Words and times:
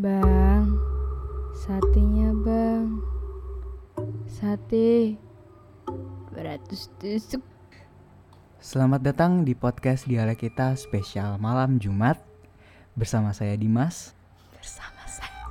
Bang, 0.00 0.80
satenya 1.52 2.32
bang. 2.32 3.04
Sate 4.24 5.20
beratus 6.32 6.88
tusuk. 6.96 7.44
Selamat 8.56 9.04
datang 9.04 9.44
di 9.44 9.52
podcast 9.52 10.08
Dialek 10.08 10.48
kita 10.48 10.72
spesial 10.80 11.36
malam 11.36 11.76
Jumat 11.76 12.16
bersama 12.96 13.36
saya 13.36 13.52
Dimas. 13.60 14.16
Bersama 14.56 15.04
saya. 15.04 15.44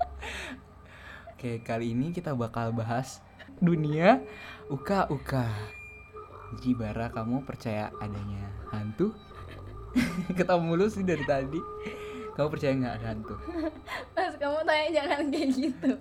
Oke, 1.36 1.60
kali 1.60 1.92
ini 1.92 2.16
kita 2.16 2.32
bakal 2.32 2.72
bahas 2.72 3.20
dunia 3.60 4.24
uka-uka. 4.72 5.44
Jadi 6.56 6.72
Bara, 6.72 7.12
kamu 7.12 7.44
percaya 7.44 7.92
adanya 8.00 8.48
hantu? 8.72 9.12
Ketemu 10.40 10.72
mulu 10.72 10.88
sih 10.88 11.04
dari 11.04 11.28
tadi. 11.28 11.60
Kamu 12.40 12.56
percaya 12.56 12.72
nggak 12.72 12.94
ada 12.96 13.06
hantu? 13.12 13.36
Mas, 14.16 14.32
kamu 14.40 14.64
tanya 14.64 14.88
jangan 14.96 15.28
kayak 15.28 15.48
gitu. 15.60 15.92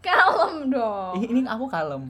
Kalem 0.00 0.72
dong. 0.72 1.20
Ini 1.20 1.44
aku 1.44 1.68
kalem. 1.68 2.08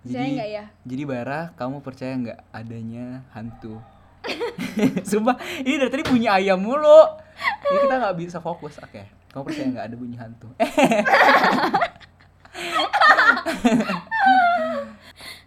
Percaya 0.00 0.24
Jadi, 0.24 0.32
nggak 0.32 0.48
ya? 0.48 0.64
jadi 0.88 1.02
Bara, 1.04 1.52
kamu 1.60 1.84
percaya 1.84 2.16
nggak 2.16 2.40
adanya 2.56 3.20
hantu? 3.36 3.84
Sumpah, 5.12 5.36
ini 5.60 5.76
dari 5.76 5.92
tadi 5.92 6.08
bunyi 6.08 6.24
ayam 6.24 6.56
mulu. 6.56 7.04
Ini 7.68 7.84
kita 7.84 8.00
nggak 8.00 8.16
bisa 8.16 8.40
fokus. 8.40 8.80
Oke, 8.80 9.04
kamu 9.28 9.44
percaya 9.44 9.66
nggak 9.76 9.86
ada 9.92 9.96
bunyi 10.00 10.16
hantu? 10.16 10.48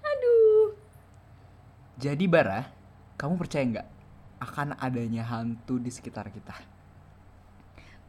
Aduh. 0.06 0.78
Jadi 1.98 2.30
Bara, 2.30 2.70
kamu 3.18 3.42
percaya 3.42 3.66
nggak 3.66 3.90
akan 4.54 4.78
adanya 4.78 5.26
hantu 5.26 5.82
di 5.82 5.90
sekitar 5.90 6.30
kita? 6.30 6.75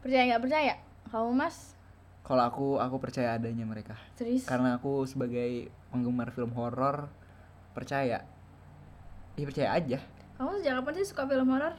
Percaya 0.06 0.22
nggak 0.30 0.42
percaya? 0.46 0.74
Kamu 1.10 1.34
mas? 1.34 1.74
Kalau 2.22 2.42
aku, 2.46 2.66
aku 2.78 2.96
percaya 3.02 3.34
adanya 3.34 3.66
mereka. 3.66 3.98
Serius? 4.14 4.46
Karena 4.46 4.78
aku 4.78 5.02
sebagai 5.02 5.66
penggemar 5.90 6.30
film 6.30 6.54
horor 6.54 7.10
percaya. 7.74 8.22
Ya 9.34 9.44
percaya 9.50 9.74
aja. 9.74 9.98
Kamu 10.38 10.62
sejak 10.62 10.78
kapan 10.78 10.92
sih 10.94 11.06
suka 11.10 11.26
film 11.26 11.50
horor? 11.50 11.74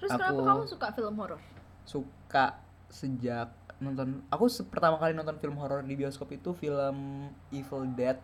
Terus 0.00 0.08
Aku- 0.08 0.20
kenapa 0.24 0.40
kamu 0.40 0.62
suka 0.64 0.86
film 0.96 1.14
horor? 1.20 1.40
Suka 1.84 2.46
sejak 2.88 3.52
nonton. 3.76 4.24
Aku 4.32 4.48
pertama 4.72 4.96
kali 4.96 5.12
nonton 5.12 5.36
film 5.36 5.60
horor 5.60 5.84
di 5.84 6.00
bioskop 6.00 6.32
itu 6.32 6.56
film 6.56 7.28
Evil 7.52 7.92
Dead. 7.92 8.16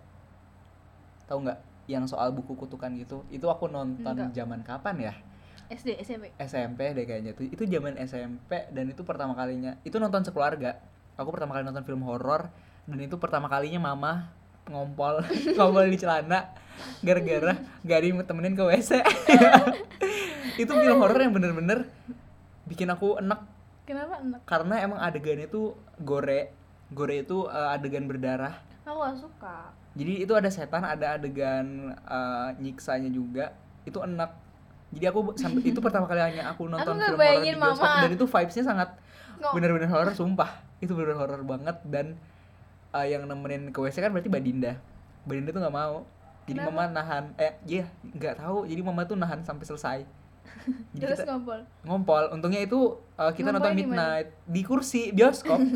Tahu 1.28 1.44
nggak? 1.44 1.60
Yang 1.92 2.16
soal 2.16 2.32
buku 2.32 2.56
kutukan 2.56 2.88
gitu. 2.96 3.20
Itu 3.28 3.52
aku 3.52 3.68
nonton 3.68 4.16
Enggak. 4.16 4.32
zaman 4.32 4.64
kapan 4.64 5.12
ya? 5.12 5.14
SD, 5.72 5.96
SMP. 6.04 6.24
SMP 6.36 6.80
deh 6.92 7.04
kayaknya 7.08 7.32
tuh. 7.32 7.48
Itu 7.48 7.64
zaman 7.64 7.96
SMP 7.96 8.68
dan 8.68 8.84
itu 8.92 9.02
pertama 9.02 9.32
kalinya. 9.32 9.80
Itu 9.82 9.96
nonton 9.96 10.22
sekeluarga. 10.22 10.78
Aku 11.16 11.32
pertama 11.32 11.56
kali 11.56 11.64
nonton 11.64 11.84
film 11.84 12.04
horor 12.04 12.52
dan 12.84 12.98
itu 12.98 13.16
pertama 13.16 13.46
kalinya 13.46 13.92
mama 13.92 14.32
ngompol 14.66 15.22
ngompol 15.58 15.86
di 15.90 15.98
celana 15.98 16.54
gara-gara 17.02 17.58
gak 17.82 17.98
ada 17.98 18.06
yang 18.06 18.22
temenin 18.22 18.54
ke 18.54 18.62
WC 18.62 19.02
itu 20.62 20.70
film 20.70 20.98
horor 21.02 21.18
yang 21.18 21.34
bener-bener 21.34 21.86
bikin 22.66 22.90
aku 22.90 23.18
enak 23.18 23.42
Kenapa 23.82 24.22
enak? 24.22 24.40
karena 24.46 24.74
emang 24.78 25.02
adegannya 25.02 25.50
tuh 25.50 25.74
gore. 25.98 26.54
Gore 26.94 27.26
itu 27.26 27.50
eh, 27.50 27.74
adegan 27.74 28.06
berdarah. 28.06 28.62
Aku 28.86 28.98
gak 29.02 29.18
suka. 29.18 29.56
jadi 29.92 30.24
itu 30.24 30.32
ada 30.38 30.48
setan 30.48 30.86
ada 30.86 31.18
adegan 31.18 31.90
eh, 31.90 32.48
nyiksanya 32.62 33.10
juga. 33.10 33.58
Itu 33.82 33.98
enak 34.06 34.30
jadi 34.92 35.08
aku 35.08 35.32
sampai 35.40 35.64
itu 35.64 35.80
pertama 35.80 36.04
kali 36.04 36.20
hanya 36.20 36.52
aku 36.52 36.68
nonton 36.68 37.00
nggak 37.00 37.16
film 37.16 37.24
horor 37.24 37.40
di 37.40 37.56
bioskop. 37.56 37.88
Mama. 37.88 38.02
dan 38.04 38.10
itu 38.12 38.24
vibesnya 38.28 38.64
sangat 38.68 38.88
bener-bener 39.40 39.88
horor 39.88 40.12
sumpah. 40.12 40.50
Itu 40.84 40.92
bener-bener 40.92 41.18
horor 41.24 41.42
banget. 41.48 41.76
Dan 41.88 42.20
eh, 42.92 43.06
yang 43.08 43.24
nemenin 43.24 43.72
ke 43.72 43.78
WC 43.80 44.04
kan 44.04 44.12
berarti 44.12 44.28
Mbak 44.28 44.42
Dinda. 44.44 44.72
Mbak 45.24 45.34
Dinda 45.40 45.50
tuh 45.56 45.60
nggak 45.64 45.76
mau. 45.76 45.96
Jadi 46.42 46.58
Kenapa? 46.58 46.74
mama 46.74 46.84
nahan 46.92 47.24
eh 47.40 47.56
iya 47.64 47.88
nggak 48.04 48.44
tahu. 48.44 48.68
Jadi 48.68 48.80
mama 48.84 49.00
tuh 49.08 49.16
nahan 49.16 49.40
sampai 49.40 49.64
selesai. 49.64 49.98
Jadi 50.92 51.00
Terus 51.08 51.18
kita 51.24 51.32
ngompol. 51.32 51.60
ngompol. 51.88 52.24
Untungnya 52.36 52.60
itu 52.60 53.00
eh, 53.16 53.32
kita 53.32 53.48
Ngompolinya 53.48 53.72
nonton 53.72 53.72
midnight 53.96 54.28
di 54.44 54.60
kursi 54.60 55.10
bioskop. 55.10 55.58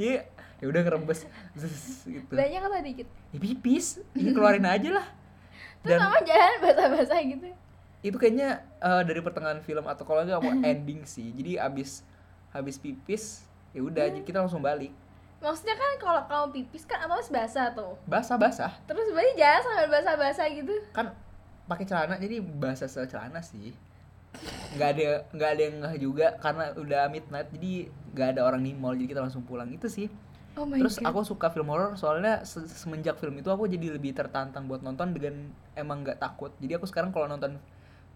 Iya 0.00 0.24
ya 0.64 0.66
udah 0.72 0.80
ngerebes. 0.80 1.28
Zzz, 1.52 2.08
gitu. 2.08 2.32
Banyak 2.32 2.62
atau 2.64 2.80
dikit? 2.80 3.06
ya 3.36 3.38
pipis 3.38 4.00
ini 4.16 4.32
keluarin 4.32 4.64
aja 4.64 4.96
lah. 4.96 5.06
Terus 5.84 6.00
dan 6.00 6.08
sama 6.08 6.18
jalan 6.24 6.54
basah-basah 6.64 7.20
gitu. 7.20 7.48
Itu 8.04 8.14
kayaknya 8.14 8.60
eh, 8.78 9.02
dari 9.02 9.18
pertengahan 9.18 9.58
film 9.58 9.82
atau 9.82 10.04
kalau 10.04 10.20
nggak 10.22 10.38
mau 10.38 10.52
ending 10.62 11.02
sih 11.04 11.32
jadi 11.32 11.64
abis 11.64 12.04
habis 12.52 12.76
pipis 12.76 13.42
ya 13.72 13.80
udah 13.80 14.06
Hmm. 14.06 14.22
kita 14.22 14.38
langsung 14.38 14.60
balik 14.60 14.92
Maksudnya 15.40 15.76
kan 15.76 15.90
kalau 15.98 16.22
kamu 16.24 16.46
pipis 16.54 16.84
kan 16.84 17.04
otomatis 17.04 17.28
basah 17.28 17.68
tuh. 17.68 18.00
basah 18.04 18.36
basah 18.36 18.72
Terus 18.84 19.12
berarti 19.12 19.32
jalan 19.36 19.60
sambil 19.60 19.88
basah-basah 19.90 20.46
gitu. 20.50 20.74
kan 20.90 21.12
pakai 21.64 21.84
celana 21.84 22.16
jadi 22.16 22.40
basah 22.40 22.88
celana 22.88 23.40
sih 23.40 23.72
nggak 24.74 24.88
ada 24.90 25.02
nggak 25.30 25.48
ada 25.48 25.62
yang 25.62 25.76
ngeh 25.80 25.96
juga 25.98 26.26
karena 26.36 26.74
udah 26.74 27.06
midnight 27.08 27.48
jadi 27.50 27.72
nggak 28.10 28.28
ada 28.34 28.40
orang 28.42 28.60
di 28.60 28.72
mall 28.74 28.92
jadi 28.92 29.06
kita 29.06 29.22
langsung 29.22 29.42
pulang 29.42 29.70
itu 29.70 29.86
sih 29.86 30.08
Oh 30.54 30.62
my 30.62 30.78
terus 30.78 30.98
god. 30.98 31.08
aku 31.08 31.20
suka 31.24 31.46
film 31.48 31.66
horor 31.66 31.94
soalnya 31.94 32.42
se- 32.42 32.66
semenjak 32.66 33.18
film 33.18 33.34
itu 33.34 33.46
aku 33.46 33.66
jadi 33.66 33.90
lebih 33.90 34.12
tertantang 34.12 34.64
buat 34.64 34.80
nonton 34.80 35.10
dengan 35.10 35.34
emang 35.74 36.02
nggak 36.02 36.16
takut 36.16 36.54
jadi 36.56 36.78
aku 36.78 36.86
sekarang 36.86 37.10
kalau 37.10 37.26
nonton 37.26 37.58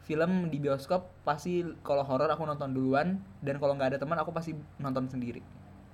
film 0.07 0.49
di 0.49 0.59
bioskop 0.59 1.11
pasti 1.27 1.61
kalau 1.85 2.03
horor 2.07 2.31
aku 2.33 2.45
nonton 2.45 2.73
duluan 2.73 3.21
dan 3.45 3.61
kalau 3.61 3.77
nggak 3.77 3.97
ada 3.97 3.99
teman 4.01 4.17
aku 4.19 4.33
pasti 4.33 4.57
nonton 4.81 5.09
sendiri 5.09 5.43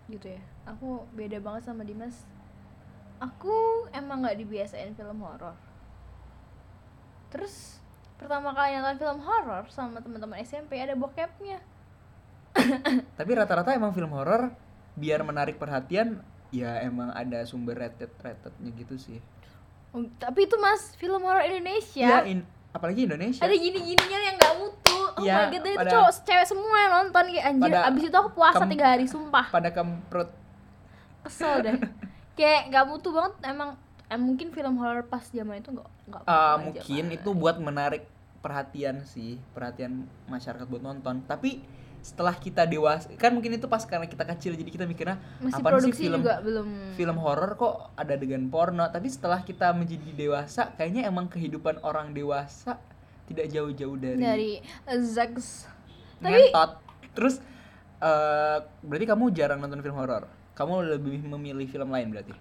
gitu 0.05 0.29
ya. 0.29 0.43
Aku 0.69 1.09
beda 1.17 1.41
banget 1.41 1.65
sama 1.65 1.81
Dimas. 1.81 2.29
Aku 3.17 3.89
emang 3.89 4.21
nggak 4.21 4.37
dibiasain 4.37 4.93
film 4.93 5.25
horor. 5.25 5.57
Terus 7.33 7.81
pertama 8.21 8.53
kali 8.53 8.77
nonton 8.77 9.01
film 9.01 9.21
horor 9.25 9.65
sama 9.73 10.05
teman-teman 10.05 10.39
SMP 10.45 10.77
ada 10.77 10.93
bokepnya. 10.93 11.65
tapi 13.19 13.31
rata-rata 13.35 13.75
emang 13.75 13.91
film 13.91 14.15
horor 14.15 14.55
biar 14.95 15.27
menarik 15.27 15.59
perhatian 15.59 16.23
ya 16.55 16.79
emang 16.87 17.11
ada 17.11 17.43
sumber 17.43 17.75
rated 17.75 18.15
ratednya 18.23 18.71
gitu 18.79 18.95
sih 18.95 19.19
Oh, 19.95 20.03
tapi 20.19 20.51
itu 20.51 20.59
mas 20.59 20.91
film 20.99 21.23
horor 21.23 21.47
ya 21.47 21.55
Indonesia. 21.55 22.27
in- 22.27 22.47
apalagi 22.75 23.01
Indonesia 23.05 23.41
ada 23.41 23.55
gini-gininya 23.55 24.19
yang 24.21 24.35
nggak 24.35 24.55
mutu. 24.57 24.99
Oh 25.15 25.23
Iya, 25.23 25.35
my 25.41 25.53
god, 25.53 25.63
itu 25.65 25.71
cowok 25.87 26.11
cewek 26.21 26.43
semua 26.45 26.77
yang 26.77 26.93
nonton 26.97 27.25
kayak 27.29 27.47
anjir. 27.47 27.63
pada 27.65 27.79
Abis 27.87 28.03
itu 28.05 28.17
aku 28.17 28.31
puasa 28.33 28.59
kem- 28.59 28.73
tiga 28.75 28.87
hari 28.89 29.07
sumpah. 29.07 29.47
pada 29.49 29.71
kemprut 29.71 30.31
Kesel 31.23 31.55
deh. 31.63 31.77
kayak 32.37 32.63
nggak 32.69 32.85
mutu 32.85 33.09
banget 33.09 33.35
emang 33.45 33.79
eh, 34.05 34.19
mungkin 34.19 34.51
film 34.51 34.75
horor 34.77 35.03
pas 35.05 35.23
zaman 35.25 35.57
itu 35.57 35.71
nggak 35.71 35.89
nggak 36.05 36.23
aja, 36.25 36.59
mungkin 36.59 37.05
Pak. 37.07 37.17
itu 37.17 37.31
buat 37.33 37.57
menarik 37.59 38.03
perhatian 38.41 39.01
sih 39.05 39.41
perhatian 39.51 39.93
masyarakat 40.27 40.67
buat 40.67 40.83
nonton 40.83 41.23
tapi 41.25 41.63
setelah 42.05 42.37
kita 42.37 42.69
dewasa 42.69 43.09
kan 43.17 43.33
mungkin 43.33 43.57
itu 43.57 43.65
pas 43.65 43.81
karena 43.89 44.05
kita 44.05 44.29
kecil 44.29 44.53
jadi 44.61 44.69
kita 44.69 44.85
mikirnya 44.85 45.17
masih 45.41 45.65
apaan 45.65 45.81
sih 45.89 45.97
film 45.97 46.21
juga 46.21 46.37
belum. 46.45 46.69
film 47.01 47.17
horor 47.17 47.57
kok 47.57 47.97
ada 47.97 48.13
adegan 48.13 48.53
porno? 48.53 48.85
Tapi 48.93 49.09
setelah 49.09 49.41
kita 49.41 49.73
menjadi 49.73 50.13
dewasa 50.13 50.77
kayaknya 50.77 51.09
emang 51.09 51.33
kehidupan 51.33 51.81
orang 51.81 52.13
dewasa 52.13 52.77
tidak 53.25 53.49
jauh-jauh 53.49 53.97
dari, 53.97 54.21
dari 54.21 54.53
Zax 55.01 55.65
tapi 56.21 56.53
terus 57.17 57.41
eh 58.05 58.59
berarti 58.85 59.07
kamu 59.09 59.25
jarang 59.33 59.65
nonton 59.65 59.81
film 59.81 59.97
horor? 59.97 60.29
Kamu 60.53 60.85
lebih 60.85 61.25
memilih 61.25 61.65
film 61.67 61.89
lain 61.89 62.13
berarti? 62.13 62.37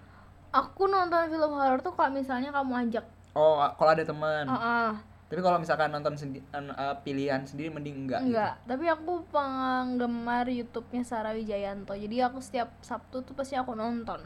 Aku 0.52 0.86
nonton 0.86 1.32
film 1.32 1.52
horor 1.56 1.80
tuh 1.80 1.96
kalau 1.96 2.12
misalnya 2.12 2.52
kamu 2.52 2.84
ajak. 2.84 3.04
Oh 3.32 3.64
kalau 3.80 3.90
ada 3.96 4.04
teman. 4.04 4.44
Ah, 4.44 4.60
ah. 4.60 4.90
Tapi 5.24 5.40
kalau 5.40 5.56
misalkan 5.56 5.88
nonton 5.88 6.14
sendi- 6.14 6.44
eh, 6.46 6.64
pilihan 7.00 7.42
sendiri 7.42 7.68
mending 7.68 8.04
enggak 8.04 8.20
gitu. 8.20 8.30
enggak 8.30 8.54
tapi 8.64 8.84
aku 8.86 9.12
penggemar 9.28 10.46
YouTube-nya 10.46 11.02
Sarah 11.02 11.32
Wijayanto 11.32 11.92
jadi 11.92 12.28
aku 12.28 12.38
setiap 12.38 12.70
Sabtu 12.80 13.20
tuh 13.20 13.32
pasti 13.32 13.54
aku 13.54 13.72
nonton. 13.72 14.20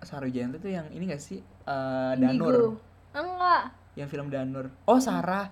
Sarah 0.00 0.24
Wijayanto 0.24 0.58
tuh 0.58 0.70
yang 0.70 0.86
ini 0.88 1.06
gak 1.06 1.18
sih? 1.18 1.42
Indigo. 2.14 2.46
Danur. 2.46 2.54
Enggak. 3.12 3.62
Yang 3.94 4.08
film 4.08 4.28
Danur. 4.28 4.66
Oh 4.84 4.98
Sarah. 4.98 5.50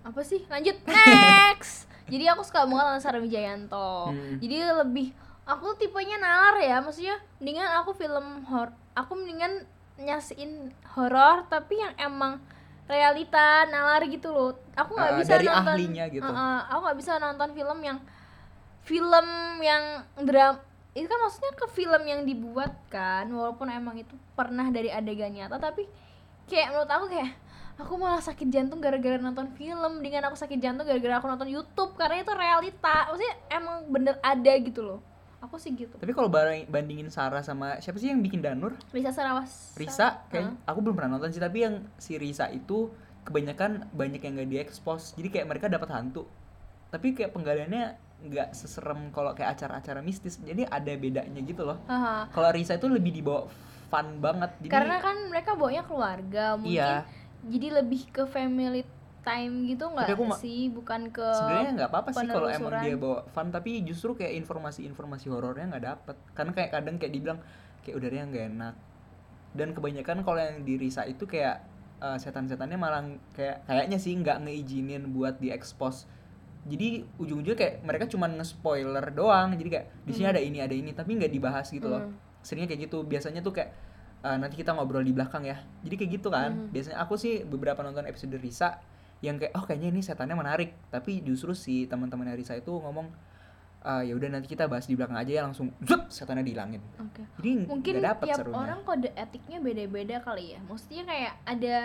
Apa 0.00 0.20
sih? 0.20 0.44
Lanjut 0.46 0.76
next. 0.84 1.88
Jadi 2.12 2.24
aku 2.26 2.42
suka 2.42 2.64
banget 2.64 2.84
sama 2.88 3.00
Sarah 3.00 3.20
Wijayanto 3.20 4.10
Hmm. 4.10 4.36
jadi 4.36 4.56
lebih 4.74 5.14
aku 5.44 5.72
tipenya 5.74 6.18
nalar 6.18 6.58
ya. 6.58 6.80
Maksudnya 6.80 7.22
mendingan 7.38 7.70
aku 7.78 7.94
film 7.94 8.42
hor 8.44 8.68
aku 8.92 9.14
mendingan 9.14 9.62
nyasiin 9.96 10.72
horor 10.90 11.46
tapi 11.46 11.76
yang 11.76 11.94
emang 11.96 12.42
realita 12.90 13.70
nalar 13.70 14.02
gitu 14.10 14.28
loh. 14.34 14.58
Aku 14.74 14.98
nggak 14.98 15.12
Ah, 15.14 15.18
bisa 15.22 15.32
dari 15.38 15.46
nonton 15.46 15.76
ahlinya 15.78 16.04
gitu. 16.10 16.26
Ah, 16.26 16.34
ah, 16.34 16.58
aku 16.74 16.80
nggak 16.90 16.98
bisa 16.98 17.12
nonton 17.22 17.48
film 17.54 17.78
yang 17.86 17.98
film 18.82 19.26
yang 19.62 19.84
dram 20.26 20.58
itu 20.90 21.06
kan 21.06 21.18
maksudnya 21.22 21.52
ke 21.54 21.66
film 21.70 22.02
yang 22.02 22.26
dibuat 22.26 22.74
kan 22.90 23.30
walaupun 23.30 23.70
emang 23.70 23.94
itu 24.02 24.10
pernah 24.34 24.66
dari 24.74 24.90
adegan 24.90 25.30
nyata 25.30 25.62
tapi 25.62 25.86
kayak 26.50 26.74
menurut 26.74 26.90
aku 26.90 27.06
kayak 27.06 27.30
aku 27.78 27.92
malah 27.94 28.18
sakit 28.18 28.50
jantung 28.50 28.82
gara-gara 28.82 29.16
nonton 29.16 29.54
film. 29.54 30.02
Dengan 30.02 30.28
aku 30.28 30.36
sakit 30.36 30.58
jantung 30.58 30.84
gara-gara 30.84 31.22
aku 31.22 31.30
nonton 31.30 31.48
YouTube 31.48 31.94
karena 31.94 32.20
itu 32.26 32.32
realita. 32.34 33.08
Maksudnya 33.08 33.34
emang 33.54 33.86
bener 33.88 34.18
ada 34.20 34.52
gitu 34.58 34.82
loh 34.82 35.00
aku 35.40 35.56
sih 35.56 35.72
gitu 35.72 35.96
Tapi 35.96 36.12
kalau 36.12 36.28
bareng- 36.28 36.66
bandingin 36.66 37.08
Sarah 37.08 37.40
sama 37.40 37.76
siapa 37.78 37.96
sih 37.96 38.08
yang 38.08 38.20
bikin 38.20 38.40
Danur? 38.40 38.76
Risa 38.90 39.10
Sarawas 39.10 39.72
Risa, 39.74 40.24
kayak 40.28 40.44
Heeh. 40.46 40.54
aku 40.64 40.78
belum 40.80 40.94
pernah 40.94 41.16
nonton 41.16 41.30
sih, 41.30 41.38
tapi 41.38 41.64
yang 41.64 41.80
si 41.96 42.14
Risa 42.14 42.46
itu 42.46 42.92
kebanyakan 43.22 43.88
banyak 43.90 44.18
yang 44.18 44.32
gak 44.34 44.50
diekspos. 44.50 45.12
Jadi 45.14 45.28
kayak 45.30 45.46
mereka 45.46 45.66
dapat 45.66 45.88
hantu. 45.90 46.28
Tapi 46.88 47.12
kayak 47.12 47.30
penggaliannya 47.30 47.84
nggak 48.20 48.52
seserem 48.52 49.08
kalau 49.08 49.32
kayak 49.32 49.56
acara-acara 49.56 50.00
mistis. 50.00 50.36
Jadi 50.36 50.62
ada 50.62 50.92
bedanya 50.92 51.40
gitu 51.40 51.64
loh. 51.64 51.80
Kalau 52.28 52.48
Risa 52.50 52.76
itu 52.76 52.84
lebih 52.84 53.08
dibawa 53.10 53.48
fun 53.86 54.20
banget. 54.20 54.50
Jadi 54.60 54.70
karena 54.70 54.96
kan 54.98 55.16
mereka 55.26 55.54
bawanya 55.54 55.82
keluarga 55.82 56.44
mungkin 56.54 56.76
Iya. 56.76 57.08
jadi 57.42 57.80
lebih 57.80 58.06
ke 58.08 58.22
family 58.24 58.84
time 59.20 59.54
gitu 59.68 59.84
nggak 59.90 60.08
sih? 60.38 60.68
Bukan 60.72 61.14
ke 61.14 61.26
sebenarnya 61.36 61.70
nggak 61.76 61.90
apa-apa 61.90 62.10
sih 62.12 62.26
kalau 62.26 62.48
emang 62.48 62.82
dia 62.82 62.96
bawa 62.96 63.18
fun 63.30 63.48
tapi 63.52 63.84
justru 63.84 64.16
kayak 64.16 64.36
informasi-informasi 64.44 65.26
horornya 65.28 65.66
nggak 65.76 65.84
dapet. 65.84 66.16
Karena 66.32 66.52
kayak 66.56 66.70
kadang 66.74 66.96
kayak 66.96 67.12
dibilang 67.12 67.38
kayak 67.84 67.94
udaranya 67.96 68.24
nggak 68.30 68.46
enak. 68.56 68.74
Dan 69.50 69.68
kebanyakan 69.74 70.22
kalau 70.22 70.38
yang 70.38 70.62
di 70.62 70.74
Risa 70.78 71.04
itu 71.04 71.26
kayak 71.26 71.62
eh, 72.00 72.18
setan-setannya 72.18 72.78
malah 72.80 73.04
kayak 73.36 73.66
kayaknya 73.68 73.98
sih 74.00 74.16
nggak 74.16 74.46
ngeizinin 74.46 75.10
buat 75.10 75.38
diekspos 75.38 76.20
jadi 76.68 77.08
ujung-ujungnya 77.16 77.56
kayak 77.56 77.74
mereka 77.80 78.04
cuma 78.10 78.28
nge-spoiler 78.28 79.04
doang. 79.16 79.56
Jadi 79.56 79.68
kayak 79.72 79.86
di 80.04 80.12
sini 80.12 80.26
ada 80.28 80.40
ini 80.42 80.58
ada 80.60 80.74
ini 80.76 80.92
tapi 80.92 81.16
nggak 81.16 81.32
dibahas 81.32 81.68
gitu 81.72 81.88
loh. 81.88 82.04
Hmm. 82.04 82.16
seringnya 82.40 82.72
kayak 82.72 82.88
gitu. 82.88 83.04
Biasanya 83.04 83.40
tuh 83.40 83.52
kayak 83.56 83.70
eh, 84.24 84.36
nanti 84.36 84.60
kita 84.60 84.76
ngobrol 84.76 85.00
di 85.00 85.12
belakang 85.16 85.48
ya. 85.48 85.56
Jadi 85.80 85.94
kayak 85.96 86.10
gitu 86.20 86.28
kan. 86.28 86.50
Hmm. 86.52 86.68
biasanya 86.72 87.00
aku 87.00 87.16
sih 87.16 87.44
beberapa 87.48 87.80
nonton 87.80 88.04
episode 88.04 88.36
Risa 88.36 88.80
yang 89.20 89.36
kayak 89.36 89.52
oh 89.52 89.64
kayaknya 89.68 89.88
ini 89.92 90.00
setannya 90.00 90.36
menarik. 90.36 90.72
Tapi 90.88 91.20
justru 91.20 91.52
si 91.52 91.84
teman-teman 91.84 92.32
Risa 92.32 92.56
itu 92.56 92.72
ngomong 92.72 93.08
"Ah, 93.80 94.04
ya 94.04 94.12
udah 94.12 94.28
nanti 94.28 94.44
kita 94.44 94.68
bahas 94.68 94.84
di 94.84 94.92
belakang 94.92 95.16
aja 95.16 95.40
ya 95.40 95.42
langsung 95.44 95.72
zup 95.80 96.08
setannya 96.12 96.44
dihilangin. 96.44 96.84
Oke. 97.00 97.24
jadi 97.40 97.64
mungkin 97.64 97.92
nggak 97.96 98.08
dapet 98.12 98.26
tiap 98.28 98.38
serunya. 98.44 98.60
orang 98.60 98.80
kode 98.84 99.10
etiknya 99.16 99.58
beda-beda 99.60 100.16
kali 100.20 100.56
ya. 100.56 100.60
Maksudnya 100.68 101.02
kayak 101.08 101.34
ada 101.48 101.76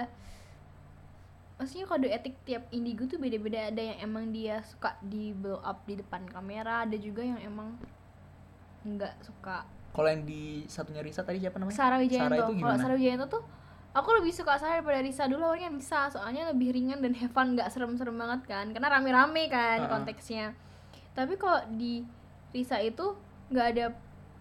maksudnya 1.55 1.85
kode 1.87 2.07
etik 2.11 2.35
tiap 2.43 2.67
indigo 2.75 3.07
tuh 3.07 3.15
beda-beda. 3.15 3.71
Ada 3.71 3.81
yang 3.95 3.97
emang 4.11 4.35
dia 4.35 4.59
suka 4.67 4.99
di 4.99 5.31
blow 5.31 5.63
up 5.63 5.87
di 5.87 5.95
depan 5.95 6.27
kamera 6.27 6.83
ada 6.83 6.99
juga 6.99 7.23
yang 7.23 7.39
emang 7.39 7.79
nggak 8.83 9.15
suka. 9.23 9.63
Kalau 9.95 10.07
yang 10.11 10.27
di 10.27 10.67
satunya 10.67 10.99
Risa 10.99 11.23
tadi 11.23 11.39
siapa 11.39 11.55
namanya? 11.55 11.79
Sarah 11.79 11.99
Wijayanto 12.03 12.27
Sarah 12.27 12.35
itu 12.35 12.43
kalau 12.43 12.59
gimana? 12.59 12.79
Sarah 12.83 12.95
Wijayanto 12.99 13.27
tuh 13.31 13.43
aku 13.95 14.09
lebih 14.13 14.29
suka 14.29 14.59
Sarah 14.59 14.77
daripada 14.77 14.99
Risa 14.99 15.23
dulu 15.25 15.47
awalnya 15.47 15.71
Risa 15.71 16.11
soalnya 16.11 16.51
lebih 16.51 16.69
ringan 16.69 16.99
dan 16.99 17.15
have 17.15 17.31
fun 17.31 17.55
nggak 17.55 17.71
serem-serem 17.71 18.13
banget 18.13 18.41
kan. 18.45 18.65
Karena 18.69 18.91
rame-rame 18.91 19.47
kan 19.47 19.79
Ha-ha. 19.81 19.89
konteksnya. 19.89 20.51
Tapi 21.11 21.39
kalau 21.39 21.63
di 21.71 22.03
Risa 22.51 22.77
itu 22.77 23.15
nggak 23.47 23.67
ada 23.71 23.85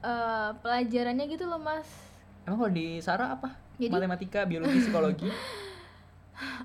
eh, 0.03 0.51
pelajarannya 0.59 1.25
gitu 1.29 1.47
loh 1.47 1.57
mas. 1.57 1.87
Emang 2.45 2.61
kalau 2.61 2.73
di 2.73 2.99
Sarah 2.99 3.33
apa? 3.33 3.55
Jadi- 3.75 3.91
matematika 3.91 4.43
biologi 4.45 4.79
psikologi? 4.81 5.31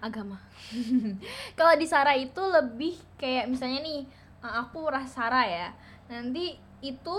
Agama. 0.01 0.41
Kalau 1.57 1.73
di 1.77 1.85
Sarah 1.85 2.17
itu 2.17 2.41
lebih 2.41 2.97
kayak 3.15 3.45
misalnya 3.45 3.79
nih 3.79 4.01
aku 4.41 4.89
ras 4.89 5.13
Sarah 5.13 5.45
ya. 5.45 5.69
Nanti 6.09 6.53
itu 6.81 7.17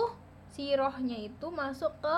si 0.51 0.75
rohnya 0.75 1.15
itu 1.15 1.47
masuk 1.47 1.95
ke 2.03 2.15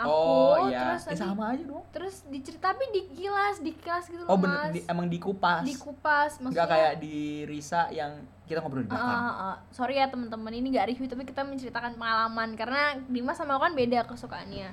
aku 0.00 0.08
oh 0.08 0.56
iya. 0.66 0.80
terus 0.88 1.02
nanti 1.04 1.18
sama 1.18 1.44
aja 1.50 1.62
dong. 1.62 1.84
Terus 1.90 2.14
dicerita 2.26 2.70
tapi 2.70 2.84
dikilas 2.90 3.56
dikilas 3.58 4.04
gitu 4.06 4.22
loh 4.22 4.30
oh 4.30 4.38
bener 4.38 4.60
mas. 4.62 4.72
di- 4.72 4.86
emang 4.86 5.06
dikupas. 5.06 5.62
Dikupas 5.62 6.30
nggak 6.36 6.44
maksudnya 6.46 6.66
kayak 6.66 6.92
di 6.98 7.16
Risa 7.44 7.82
yang 7.90 8.12
kita 8.44 8.58
ngobrol 8.58 8.82
di 8.82 8.88
Ah, 8.88 8.92
belakang. 8.92 9.20
ah, 9.20 9.42
ah. 9.46 9.56
sorry 9.70 9.94
ya 9.94 10.06
teman-teman 10.06 10.50
ini 10.50 10.66
nggak 10.70 10.86
review 10.88 11.06
tapi 11.06 11.22
kita 11.22 11.42
menceritakan 11.42 11.94
pengalaman. 11.94 12.54
Karena 12.54 12.82
Dimas 13.04 13.34
sama 13.34 13.54
aku 13.54 13.66
kan 13.66 13.74
beda 13.74 13.98
kesukaannya. 14.04 14.70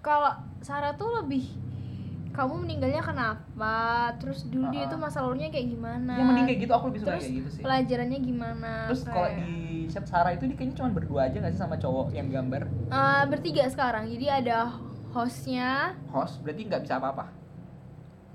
Kalau 0.00 0.32
Sarah 0.60 0.94
tuh 0.94 1.10
lebih 1.16 1.50
kamu 2.36 2.54
meninggalnya 2.60 3.00
kenapa? 3.00 3.74
Terus 4.16 4.44
dulu 4.44 4.68
dia 4.68 4.84
Ah, 4.84 4.86
ah. 4.86 4.92
tuh 4.92 4.98
masa 5.00 5.18
lalunya 5.18 5.48
kayak 5.48 5.68
gimana? 5.68 6.12
Yang 6.12 6.26
mending 6.26 6.46
kayak 6.46 6.60
gitu 6.60 6.72
aku 6.72 6.84
lebih 6.86 7.00
suka 7.00 7.10
terus 7.10 7.24
kayak 7.24 7.34
gitu 7.34 7.48
sih. 7.50 7.62
pelajarannya 7.64 8.18
gimana? 8.20 8.72
Terus 8.86 9.02
kalau 9.02 9.16
kayak- 9.24 9.38
di 9.40 9.56
siapa 9.88 10.06
Sarah 10.06 10.32
itu 10.32 10.44
dia 10.44 10.54
kayaknya 10.54 10.76
cuma 10.76 10.90
berdua 10.90 11.20
aja 11.24 11.36
gak 11.38 11.50
sih 11.50 11.58
sama 11.58 11.76
cowok 11.76 12.06
yang 12.12 12.28
gambar? 12.28 12.62
Eh, 12.86 13.24
bertiga 13.26 13.64
sekarang. 13.66 14.04
Jadi 14.06 14.26
ada 14.28 14.56
hostnya. 15.10 15.96
Host? 16.06 16.38
Berarti 16.40 16.62
nggak 16.62 16.82
bisa 16.82 16.94
apa-apa? 16.96 17.24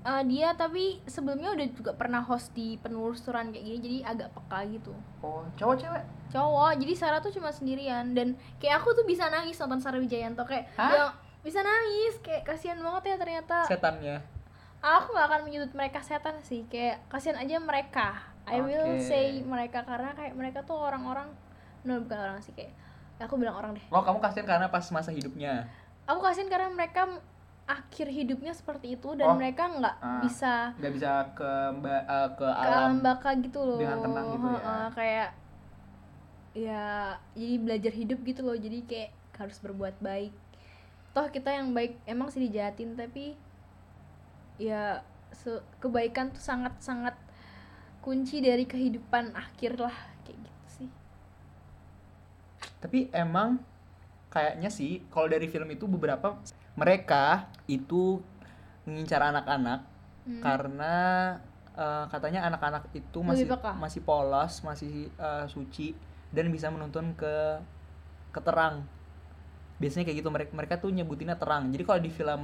Eh, 0.02 0.22
dia 0.26 0.50
tapi 0.52 0.98
sebelumnya 1.06 1.54
udah 1.54 1.66
juga 1.70 1.92
pernah 1.94 2.18
host 2.20 2.50
di 2.50 2.74
penelusuran 2.76 3.54
kayak 3.54 3.62
gini 3.62 3.78
jadi 3.78 3.98
agak 4.04 4.28
peka 4.32 4.58
gitu. 4.68 4.90
Oh 5.22 5.46
cowok 5.54 5.76
cewek? 5.78 6.04
Cowok. 6.28 6.72
Jadi 6.74 6.92
Sarah 6.92 7.22
tuh 7.22 7.30
cuma 7.30 7.48
sendirian. 7.48 8.10
Dan 8.10 8.28
kayak 8.58 8.82
aku 8.82 8.92
tuh 8.92 9.04
bisa 9.04 9.30
nangis 9.30 9.54
nonton 9.56 9.78
Sarah 9.78 10.02
Wijayanto. 10.02 10.42
Kayak 10.42 10.74
Hah? 10.74 11.14
Bisa 11.42 11.58
nangis 11.60 12.14
kayak 12.20 12.42
kasihan 12.44 12.78
banget 12.78 13.02
ya 13.04 13.16
ternyata. 13.16 13.56
Setannya. 13.66 14.22
Aku 14.78 15.10
nggak 15.10 15.26
akan 15.26 15.40
menyudut 15.42 15.72
mereka 15.72 15.98
setan 16.00 16.38
sih 16.40 16.66
kayak 16.66 17.02
kasihan 17.06 17.36
aja 17.36 17.58
mereka. 17.58 18.18
I 18.44 18.58
will 18.58 18.98
say 19.00 19.38
mereka 19.40 19.82
karena 19.82 20.10
kayak 20.12 20.34
mereka 20.34 20.62
tuh 20.62 20.74
orang-orang 20.74 21.30
no 21.82 21.98
bukan 22.00 22.18
orang 22.20 22.38
sih 22.38 22.50
kayak 22.50 22.74
aku 23.16 23.36
bilang 23.36 23.54
orang 23.54 23.74
deh. 23.74 23.86
Oh 23.88 24.00
kamu 24.00 24.18
kasihan 24.18 24.46
karena 24.48 24.66
pas 24.66 24.82
masa 24.88 25.10
hidupnya? 25.10 25.70
Aku 26.04 26.18
kasihan 26.18 26.50
karena 26.50 26.66
mereka 26.68 27.06
akhir 27.62 28.10
hidupnya 28.10 28.50
seperti 28.50 28.98
itu 28.98 29.14
dan 29.14 29.30
Oh. 29.30 29.38
mereka 29.38 29.70
nggak 29.70 29.96
Ah. 29.96 30.18
bisa 30.18 30.74
nggak 30.74 30.92
bisa 30.92 31.10
ke 31.32 31.50
mba- 31.72 32.02
eh, 32.04 32.28
ke 32.32 32.42
ke 32.42 32.46
alam 32.66 32.98
baka 32.98 33.30
gitu 33.38 33.60
loh. 33.60 33.78
dengan 33.78 33.98
tenang 34.00 34.26
gitu 34.32 34.46
ya. 34.48 34.58
Heeh, 34.58 34.86
kayak 34.92 35.28
ya 36.52 36.84
jadi 37.32 37.54
belajar 37.58 37.92
hidup 37.92 38.18
gitu 38.20 38.40
loh. 38.42 38.54
Jadi 38.54 38.78
kayak 38.84 39.10
harus 39.32 39.58
berbuat 39.58 39.96
baik 39.98 40.34
toh 41.12 41.26
kita 41.28 41.52
yang 41.52 41.76
baik 41.76 42.00
emang 42.08 42.32
sih 42.32 42.40
dijahatin 42.48 42.96
tapi 42.96 43.36
ya 44.56 45.04
kebaikan 45.80 46.32
tuh 46.32 46.40
sangat 46.40 46.76
sangat 46.80 47.16
kunci 48.04 48.42
dari 48.42 48.64
kehidupan 48.68 49.32
akhir 49.32 49.78
lah 49.80 49.96
kayak 50.24 50.36
gitu 50.40 50.66
sih. 50.68 50.88
Tapi 52.82 53.08
emang 53.12 53.62
kayaknya 54.32 54.72
sih 54.72 55.04
kalau 55.12 55.28
dari 55.28 55.46
film 55.46 55.68
itu 55.70 55.84
beberapa 55.84 56.40
mereka 56.74 57.52
itu 57.68 58.20
mengincar 58.88 59.20
anak-anak 59.22 59.92
Hmm. 60.22 60.38
karena 60.38 60.94
eh, 61.74 62.04
katanya 62.06 62.46
anak-anak 62.46 62.86
itu 62.94 63.26
masih 63.26 63.50
masih 63.58 64.00
polos 64.06 64.62
masih 64.62 65.10
eh, 65.10 65.46
suci 65.50 65.98
dan 66.30 66.46
bisa 66.54 66.70
menuntun 66.70 67.10
ke 67.18 67.58
ke 68.30 68.40
terang 68.40 68.86
biasanya 69.82 70.06
kayak 70.06 70.18
gitu 70.22 70.30
mereka 70.30 70.50
mereka 70.54 70.74
tuh 70.78 70.88
nyebutinnya 70.88 71.34
terang. 71.34 71.74
Jadi 71.74 71.82
kalau 71.82 71.98
di 71.98 72.08
film 72.08 72.42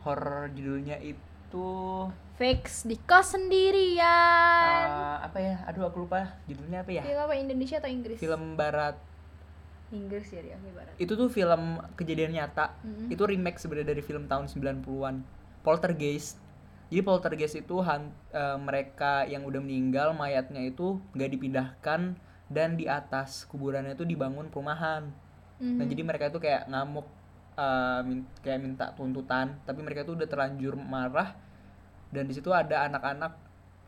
horror 0.00 0.48
judulnya 0.50 0.96
itu 0.98 1.68
fix 2.36 2.82
di 2.82 2.96
kos 2.98 3.36
sendirian. 3.36 4.88
eh, 4.88 5.16
apa 5.22 5.38
ya? 5.38 5.54
Aduh 5.68 5.84
aku 5.84 6.02
lupa 6.02 6.40
judulnya 6.46 6.80
apa 6.80 6.90
ya? 6.90 7.02
Film 7.04 7.20
apa 7.20 7.34
Indonesia 7.36 7.76
atau 7.76 7.90
Inggris? 7.90 8.16
Film 8.16 8.56
barat. 8.56 8.96
Inggris 9.86 10.26
ya 10.32 10.42
dia 10.42 10.56
barat. 10.72 10.94
Itu 10.96 11.14
tuh 11.14 11.28
film 11.28 11.78
kejadian 11.94 12.34
nyata. 12.34 12.74
Mm-mm. 12.82 13.06
itu 13.06 13.22
remake 13.22 13.60
sebenarnya 13.60 13.94
dari 13.94 14.02
film 14.02 14.26
tahun 14.26 14.48
90-an 14.48 15.22
Poltergeist. 15.62 16.38
Jadi 16.86 17.02
Poltergeist 17.02 17.56
itu 17.56 17.82
han- 17.82 18.14
eh, 18.30 18.58
mereka 18.58 19.26
yang 19.26 19.42
udah 19.42 19.58
meninggal 19.58 20.14
mayatnya 20.14 20.62
itu 20.62 20.98
nggak 21.14 21.30
dipindahkan 21.32 22.14
dan 22.46 22.78
di 22.78 22.86
atas 22.86 23.42
kuburannya 23.46 23.94
itu 23.94 24.06
dibangun 24.06 24.46
perumahan 24.46 25.10
Mhm. 25.56 25.76
nah 25.76 25.84
jadi 25.84 26.02
mereka 26.02 26.24
itu 26.28 26.38
kayak 26.38 26.68
ngamuk 26.68 27.06
eh, 27.56 28.00
min- 28.04 28.28
kayak 28.40 28.60
minta 28.60 28.92
tuntutan 28.92 29.56
tapi 29.64 29.80
mereka 29.80 30.04
itu 30.04 30.12
udah 30.12 30.28
terlanjur 30.28 30.76
marah. 30.76 31.32
Dan 32.06 32.28
di 32.28 32.36
situ 32.36 32.52
ada 32.52 32.86
anak-anak 32.86 33.32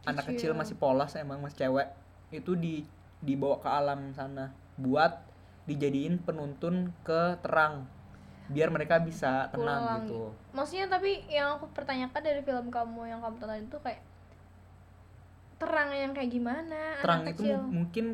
anak 0.05 0.25
kecil. 0.27 0.57
masih 0.57 0.75
polos 0.75 1.13
emang 1.15 1.39
masih 1.39 1.69
cewek 1.69 1.89
itu 2.31 2.57
di 2.57 2.83
dibawa 3.21 3.61
ke 3.61 3.69
alam 3.69 4.11
sana 4.11 4.49
buat 4.75 5.21
dijadiin 5.65 6.23
penuntun 6.23 6.91
ke 7.03 7.37
terang 7.45 7.85
biar 8.49 8.73
mereka 8.73 8.97
bisa 8.99 9.53
Pulang. 9.53 9.53
tenang 9.53 9.83
gitu. 10.03 10.33
Maksudnya 10.57 10.87
tapi 10.89 11.21
yang 11.29 11.61
aku 11.61 11.69
pertanyakan 11.71 12.21
dari 12.25 12.41
film 12.41 12.73
kamu 12.73 13.03
yang 13.07 13.21
kamu 13.21 13.37
tonton 13.37 13.61
itu 13.61 13.77
kayak 13.79 14.01
terang 15.59 15.91
yang 15.91 16.13
kayak 16.15 16.31
gimana 16.31 17.03
terang 17.03 17.27
anak 17.27 17.35
itu 17.35 17.43
kecil? 17.45 17.59
mu- 17.61 17.83
mungkin 17.83 18.07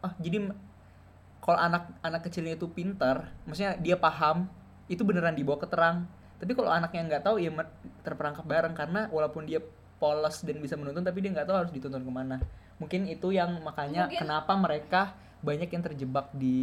ah 0.00 0.12
jadi 0.18 0.38
kalau 1.42 1.58
anak 1.58 1.90
anak 2.06 2.22
kecilnya 2.22 2.54
itu 2.54 2.70
pintar 2.70 3.34
maksudnya 3.44 3.74
dia 3.74 3.98
paham 3.98 4.46
itu 4.92 5.02
beneran 5.06 5.32
dibawa 5.32 5.56
ke 5.56 5.68
terang. 5.70 6.04
Tapi 6.36 6.52
kalau 6.58 6.68
anaknya 6.68 7.02
nggak 7.06 7.22
tahu 7.24 7.36
ya 7.38 7.50
terperangkap 8.02 8.44
bareng. 8.44 8.74
Karena 8.74 9.06
walaupun 9.08 9.46
dia 9.46 9.62
polos 9.96 10.42
dan 10.42 10.58
bisa 10.58 10.74
menuntun 10.74 11.06
tapi 11.06 11.22
dia 11.22 11.30
nggak 11.30 11.46
tahu 11.46 11.56
harus 11.66 11.72
dituntun 11.72 12.02
ke 12.02 12.12
mana. 12.12 12.42
Mungkin 12.82 13.06
itu 13.06 13.30
yang 13.30 13.62
makanya 13.62 14.10
Mungkin- 14.10 14.20
kenapa 14.26 14.52
mereka 14.58 15.02
banyak 15.42 15.70
yang 15.70 15.82
terjebak 15.82 16.30
di 16.34 16.58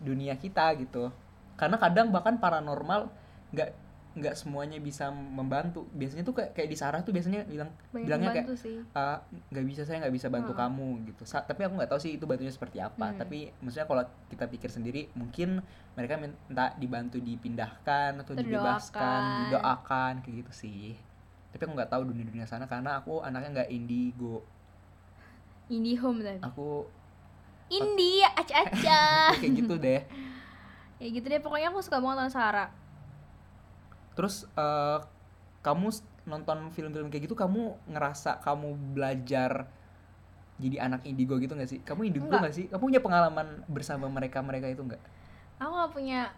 dunia 0.00 0.36
kita 0.40 0.72
gitu. 0.80 1.12
Karena 1.60 1.76
kadang 1.76 2.08
bahkan 2.08 2.40
paranormal 2.40 3.12
nggak 3.52 3.70
nggak 4.12 4.36
semuanya 4.36 4.76
bisa 4.76 5.08
membantu. 5.08 5.88
Biasanya 5.90 6.20
tuh 6.20 6.34
kayak 6.34 6.52
kayak 6.52 6.68
di 6.68 6.76
Sarah 6.76 7.00
tuh 7.00 7.10
biasanya 7.10 7.44
bilang 7.44 7.72
banyak 7.88 8.04
bilangnya 8.04 8.30
kayak 8.30 8.46
"Ah, 8.92 9.18
nggak 9.48 9.64
bisa 9.64 9.82
saya 9.82 10.04
nggak 10.04 10.12
bisa 10.12 10.28
bantu 10.28 10.52
Heeh. 10.52 10.60
kamu 10.62 10.88
gitu. 11.08 11.22
Sa- 11.24 11.40
tapi 11.40 11.64
aku 11.64 11.80
nggak 11.80 11.88
tahu 11.88 11.96
sih 11.98 12.12
itu 12.14 12.24
bantunya 12.24 12.50
seperti 12.50 12.78
apa. 12.78 13.08
Hmm. 13.08 13.16
tapi 13.16 13.48
maksudnya 13.58 13.88
kalau 13.88 14.02
kita 14.28 14.44
pikir 14.46 14.68
sendiri 14.68 15.08
mungkin 15.12 15.64
mereka 15.92 16.16
minta 16.16 16.76
dibantu 16.76 17.16
dipindahkan 17.18 18.16
atau 18.18 18.32
Atau 18.32 18.42
dibebaskan 18.42 19.20
didoakan. 19.48 20.12
kayak 20.20 20.36
gitu 20.40 20.52
sih. 20.52 20.92
Tapi 21.48 21.62
aku 21.62 21.72
nggak 21.72 21.88
tahu 21.88 22.02
dunia 22.04 22.24
dunia 22.24 22.44
sana 22.44 22.64
karena 22.64 22.96
aku 22.96 23.20
anaknya 23.20 23.64
nggak 23.64 23.70
indigo. 23.70 24.44
Indie 25.68 25.96
home 25.96 26.20
tapi 26.20 26.36
aku 26.42 26.84
indie 27.70 28.20
aca-aca 28.26 29.00
kayak 29.40 29.52
gitu 29.56 29.74
deh. 29.78 30.04
Ya 31.00 31.08
gitu 31.08 31.24
deh 31.24 31.40
pokoknya 31.40 31.72
aku 31.72 31.80
suka 31.80 31.96
banget 31.96 32.18
sama 32.20 32.30
Sarah 32.30 32.68
terus 34.12 34.44
eh, 34.56 34.98
kamu 35.62 35.88
nonton 36.26 36.70
film-film 36.70 37.10
kayak 37.10 37.26
gitu 37.30 37.34
kamu 37.34 37.74
ngerasa 37.90 38.38
kamu 38.42 38.94
belajar 38.94 39.66
jadi 40.62 40.78
anak 40.78 41.02
indigo 41.02 41.42
gitu 41.42 41.58
gak 41.58 41.66
sih? 41.66 41.82
Kamu 41.82 42.06
indigo 42.06 42.30
Enggak. 42.30 42.52
gak 42.52 42.54
sih? 42.54 42.66
Kamu 42.70 42.82
punya 42.86 43.02
pengalaman 43.02 43.66
bersama 43.66 44.06
mereka 44.06 44.38
mereka 44.44 44.70
itu 44.70 44.84
nggak? 44.86 45.02
Aku 45.58 45.72
gak 45.74 45.92
punya 45.96 46.30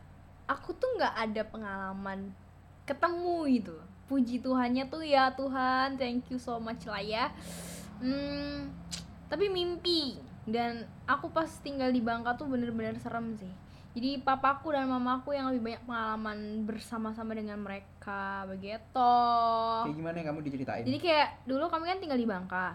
aku 0.49 0.73
tuh 0.77 0.89
nggak 0.97 1.15
ada 1.29 1.43
pengalaman 1.45 2.33
ketemu 2.89 3.37
gitu. 3.53 3.77
Puji 4.09 4.41
Tuhannya 4.41 4.89
tuh 4.89 5.05
ya 5.05 5.33
Tuhan 5.33 6.01
thank 6.01 6.29
you 6.33 6.41
so 6.41 6.57
much 6.57 6.89
lah 6.89 7.05
ya. 7.05 7.29
Hmm, 8.01 8.73
tapi 9.29 9.53
mimpi. 9.53 10.17
Dan 10.45 10.89
aku 11.09 11.33
pas 11.33 11.49
tinggal 11.61 11.93
di 11.93 12.01
Bangka 12.05 12.37
tuh 12.37 12.49
bener-bener 12.49 12.97
serem 13.01 13.33
sih 13.37 13.64
jadi 13.95 14.19
papaku 14.21 14.75
dan 14.75 14.87
mamaku 14.87 15.33
yang 15.33 15.49
lebih 15.49 15.63
banyak 15.65 15.83
pengalaman 15.87 16.39
bersama-sama 16.67 17.31
dengan 17.33 17.59
mereka 17.59 18.43
begitu 18.45 19.15
kayak 19.87 19.95
gimana 19.95 20.17
yang 20.19 20.29
kamu 20.31 20.41
diceritain 20.43 20.83
jadi 20.83 20.99
kayak 20.99 21.29
dulu 21.45 21.65
kami 21.67 21.85
kan 21.87 21.99
tinggal 21.99 22.19
di 22.19 22.27
Bangka. 22.27 22.69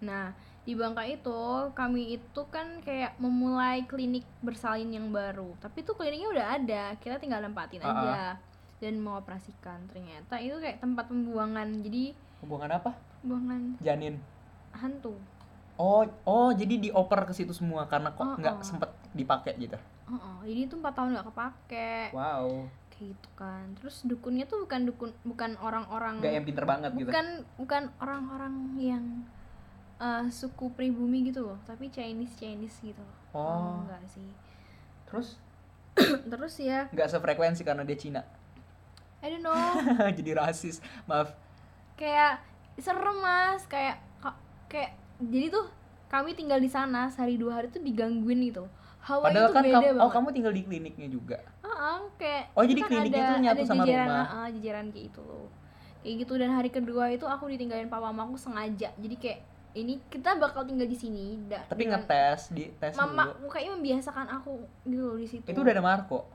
Nah, 0.00 0.32
di 0.64 0.72
Bangka 0.72 1.04
itu 1.04 1.40
kami 1.72 2.16
itu 2.16 2.42
kan 2.48 2.80
kayak 2.80 3.20
memulai 3.20 3.84
klinik 3.84 4.24
bersalin 4.40 4.88
yang 4.88 5.12
baru. 5.12 5.52
Tapi 5.60 5.84
tuh 5.84 5.92
kliniknya 5.92 6.32
udah 6.32 6.46
ada, 6.56 6.84
kita 6.96 7.20
tinggal 7.20 7.44
nempatin 7.44 7.84
Ah, 7.84 7.92
aja 7.92 8.20
dan 8.80 8.96
mengoperasikan. 8.96 9.76
Ternyata 9.92 10.40
itu 10.40 10.56
kayak 10.56 10.80
tempat 10.80 11.04
pembuangan. 11.04 11.84
Jadi 11.84 12.16
hubungan 12.40 12.72
apa 12.72 12.96
pembuangan 13.20 13.76
janin 13.84 14.16
hantu. 14.72 15.12
oh 15.76 16.08
oh 16.24 16.48
jadi 16.52 16.80
dioper 16.80 17.28
ke 17.28 17.36
situ 17.36 17.52
semua 17.52 17.84
karena 17.84 18.08
kok 18.12 18.24
Oh, 18.24 18.36
nggak 18.40 18.56
oh. 18.56 18.64
sempet 18.64 18.88
dipakai 19.12 19.60
gitu 19.60 19.76
Heeh, 20.10 20.36
jadi 20.44 20.60
itu 20.66 20.74
empat 20.74 20.92
tahun 20.92 21.08
nggak 21.14 21.26
kepake. 21.30 21.94
Wow. 22.10 22.66
Kayak 22.90 23.14
gitu 23.14 23.28
kan. 23.32 23.64
Terus 23.78 23.96
dukunnya 24.02 24.44
tuh 24.44 24.66
bukan 24.66 24.80
dukun 24.84 25.10
bukan 25.22 25.54
orang-orang 25.56 26.18
nggak 26.18 26.34
yang 26.34 26.44
pinter 26.44 26.64
banget 26.66 26.90
gitu? 26.92 27.08
Bukan 27.08 27.26
bukan 27.56 27.82
orang-orang 27.96 28.54
yang 28.76 29.04
eh, 29.96 30.26
suku 30.28 30.72
pribumi 30.72 31.24
gitu 31.24 31.44
loh, 31.44 31.58
tapi 31.62 31.88
Chinese 31.88 32.34
Chinese 32.34 32.76
gitu 32.80 32.98
loh. 32.98 33.16
oh. 33.32 33.84
Enggak 33.84 34.02
sih. 34.06 34.28
terus? 35.06 35.38
Terus 36.30 36.54
ya, 36.56 36.86
nggak 36.88 37.10
sefrekuensi 37.10 37.60
karena 37.60 37.82
dia 37.82 37.98
Cina? 37.98 38.22
I 39.20 39.28
don't 39.28 39.42
know, 39.42 39.52
jadi 40.16 40.38
rasis. 40.38 40.78
Maaf. 41.04 41.34
Kayak 41.92 42.40
serem 42.78 43.18
mas, 43.20 43.66
kayak 43.66 43.98
ka- 44.16 44.38
kayak 44.66 44.94
jadi 45.20 45.52
tuh 45.52 45.66
kami 46.08 46.32
tinggal 46.32 46.56
di 46.56 46.66
sana 46.66 47.10
sehari 47.10 47.36
dua 47.36 47.60
hari 47.60 47.68
tuh 47.68 47.82
digangguin 47.82 48.40
gitu. 48.48 48.64
Hawa 49.00 49.22
padahal 49.24 49.46
itu 49.46 49.54
kan 49.54 49.62
beda 49.62 49.74
kamu 49.74 49.86
banget. 49.88 50.02
oh 50.02 50.10
kamu 50.10 50.28
tinggal 50.30 50.52
di 50.52 50.62
kliniknya 50.62 51.08
juga 51.08 51.38
Heeh, 51.60 51.98
kayak 52.16 52.42
Oh, 52.52 52.62
jadi 52.62 52.80
kan 52.80 52.88
kliniknya 52.90 53.18
ada, 53.18 53.30
tuh 53.30 53.38
nyatu 53.40 53.56
ada 53.56 53.64
sama 53.66 53.82
jajaran, 53.82 54.06
rumah. 54.06 54.26
heeh, 54.26 54.48
jajaran 54.54 54.86
kayak 54.90 55.06
itu 55.06 55.20
loh. 55.22 55.46
Kayak 56.00 56.14
gitu 56.18 56.32
dan 56.34 56.50
hari 56.50 56.70
kedua 56.70 57.04
itu 57.08 57.24
aku 57.24 57.44
ditinggalin 57.46 57.88
papa 57.88 58.08
mamaku 58.08 58.36
sengaja. 58.36 58.88
Jadi 58.94 59.16
kayak 59.16 59.40
ini 59.72 60.02
kita 60.06 60.34
bakal 60.34 60.62
tinggal 60.62 60.84
di 60.84 60.94
sini 60.94 61.38
da- 61.46 61.62
tapi 61.62 61.86
ngetes 61.86 62.50
di 62.50 62.74
tes 62.74 62.90
mama 62.92 63.30
dulu 63.30 63.46
kayaknya 63.48 63.72
membiasakan 63.72 64.26
aku 64.28 64.58
gitu 64.84 65.02
loh 65.04 65.14
di 65.14 65.24
situ. 65.24 65.46
itu 65.46 65.54
udah 65.56 65.70
ada 65.70 65.80
Marco 65.80 66.26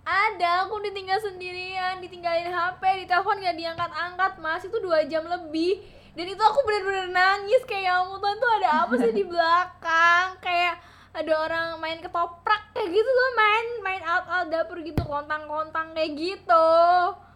Ada, 0.00 0.64
aku 0.64 0.80
ditinggal 0.80 1.18
sendirian, 1.18 1.98
ditinggalin 1.98 2.48
HP, 2.48 2.80
ditelepon 2.98 3.38
gak 3.38 3.52
diangkat-angkat, 3.54 4.32
mas 4.38 4.62
itu 4.62 4.78
dua 4.78 5.04
jam 5.04 5.20
lebih. 5.22 5.84
Dan 6.14 6.24
itu 6.24 6.40
aku 6.40 6.64
bener-bener 6.64 7.12
nangis 7.12 7.60
kayak 7.62 7.84
ya 7.84 8.00
ampun 8.00 8.34
tuh 8.34 8.50
ada 8.54 8.68
apa 8.82 8.94
sih 8.96 9.12
di 9.12 9.24
belakang? 9.28 10.40
Kayak 10.40 10.80
ada 11.12 11.32
orang 11.38 11.66
main 11.80 11.98
ketoprak 12.00 12.72
kayak 12.76 12.88
gitu 12.92 13.10
loh 13.10 13.30
main 13.36 13.66
main 13.80 14.02
out 14.04 14.26
out 14.28 14.46
dapur 14.52 14.78
gitu 14.84 15.00
kontang-kontang 15.04 15.96
kayak 15.96 16.12
gitu. 16.16 16.66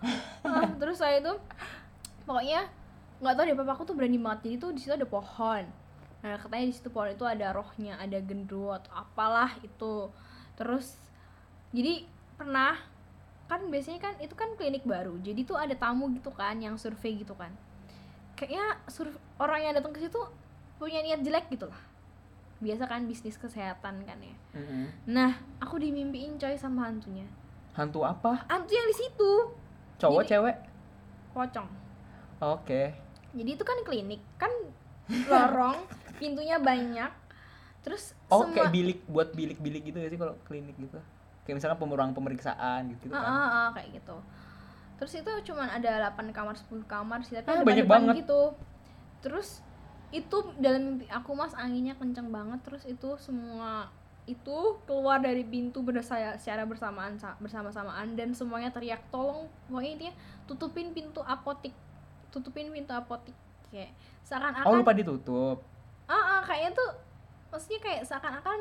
Ah, 0.43 0.67
terus 0.75 0.99
saya 0.99 1.23
itu 1.23 1.31
pokoknya 2.27 2.67
nggak 3.23 3.35
tahu 3.39 3.45
deh 3.47 3.55
papaku 3.55 3.83
tuh 3.87 3.95
berani 3.95 4.19
banget 4.19 4.51
jadi 4.51 4.57
tuh 4.59 4.71
di 4.75 4.81
situ 4.83 4.93
ada 4.99 5.07
pohon. 5.07 5.65
Nah 6.19 6.35
katanya 6.43 6.67
di 6.67 6.75
situ 6.75 6.91
pohon 6.91 7.15
itu 7.15 7.23
ada 7.23 7.55
rohnya, 7.55 7.95
ada 8.03 8.19
gendruwo 8.19 8.75
atau 8.75 8.91
apalah 8.91 9.55
itu. 9.63 10.11
Terus 10.59 10.99
jadi 11.71 12.05
pernah 12.35 12.75
kan 13.53 13.69
biasanya 13.69 14.01
kan 14.01 14.15
itu 14.17 14.33
kan 14.33 14.57
klinik 14.57 14.81
baru 14.89 15.21
jadi 15.21 15.45
tuh 15.45 15.61
ada 15.61 15.77
tamu 15.77 16.09
gitu 16.17 16.33
kan 16.33 16.57
yang 16.57 16.81
survei 16.81 17.21
gitu 17.21 17.37
kan 17.37 17.53
kayaknya 18.33 18.81
sur 18.89 19.13
orang 19.37 19.61
yang 19.69 19.73
datang 19.77 19.93
ke 19.93 20.01
situ 20.01 20.17
punya 20.81 21.05
niat 21.05 21.21
jelek 21.21 21.53
gitu 21.53 21.69
lah 21.69 21.92
biasa 22.63 22.87
kan 22.87 23.05
bisnis 23.05 23.35
kesehatan 23.35 24.01
kan 24.01 24.19
ya. 24.19 24.35
Mm-mm. 24.55 24.87
nah 25.05 25.31
aku 25.59 25.77
dimimpiin 25.77 26.39
coy 26.39 26.55
sama 26.55 26.87
hantunya. 26.87 27.27
Hantu 27.73 28.03
apa? 28.03 28.47
Hantu 28.47 28.71
yang 28.71 28.87
di 28.87 28.97
situ. 28.97 29.33
Cowok 29.99 30.23
Jadi- 30.23 30.31
cewek? 30.31 30.57
Pocong. 31.33 31.69
Oke. 32.41 32.83
Jadi 33.33 33.51
itu 33.51 33.65
kan 33.65 33.79
klinik 33.83 34.23
kan 34.37 34.53
lorong 35.27 35.79
pintunya 36.21 36.57
banyak. 36.57 37.11
Terus 37.83 38.15
oh 38.29 38.47
semua 38.47 38.55
kayak 38.55 38.71
bilik 38.71 38.99
buat 39.07 39.29
bilik-bilik 39.33 39.83
gitu 39.85 39.99
ya 39.99 40.07
sih 40.07 40.17
kalau 40.17 40.39
klinik 40.45 40.77
gitu? 40.77 41.03
Kayak 41.43 41.59
misalnya 41.59 41.75
pemerang 41.77 42.15
pemeriksaan 42.15 42.95
gitu, 42.95 43.11
kan? 43.11 43.19
ah, 43.19 43.35
ah, 43.43 43.69
kayak 43.75 43.99
gitu. 43.99 44.15
Terus 44.95 45.13
itu 45.19 45.33
cuman 45.51 45.67
ada 45.67 45.91
8 46.09 46.31
kamar, 46.31 46.55
10 46.55 46.87
kamar 46.87 47.19
sih, 47.21 47.35
tapi 47.35 47.51
Ah, 47.51 47.59
ada 47.59 47.67
banyak 47.67 47.87
banget. 47.89 48.15
gitu. 48.23 48.55
Terus 49.19 49.59
itu 50.13 50.37
dalam 50.61 50.81
mimpi 50.97 51.09
aku 51.09 51.33
Mas 51.33 51.57
anginnya 51.57 51.97
kenceng 51.97 52.29
banget 52.29 52.61
terus 52.63 52.85
itu 52.85 53.17
semua 53.17 53.89
itu 54.29 54.79
keluar 54.87 55.19
dari 55.19 55.43
pintu 55.43 55.83
berdasar 55.83 56.39
secara 56.39 56.63
bersamaan 56.63 57.19
sa- 57.19 57.35
bersama-samaan 57.43 58.15
dan 58.15 58.31
semuanya 58.37 58.71
teriak 58.71 59.03
tolong 59.11 59.51
pokoknya 59.67 59.91
intinya 59.99 60.15
tutupin 60.47 60.95
pintu 60.95 61.25
apotik 61.27 61.75
tutupin 62.31 62.71
pintu 62.71 62.95
apotik 62.95 63.35
kayak 63.73 63.91
oh 63.91 64.25
seakan-akan 64.29 64.79
lupa 64.85 64.93
ditutup? 64.93 65.57
Ah, 66.07 66.39
ah, 66.39 66.41
kayaknya 66.45 66.77
tuh 66.77 66.91
maksudnya 67.49 67.81
kayak 67.81 68.03
seakan-akan 68.05 68.59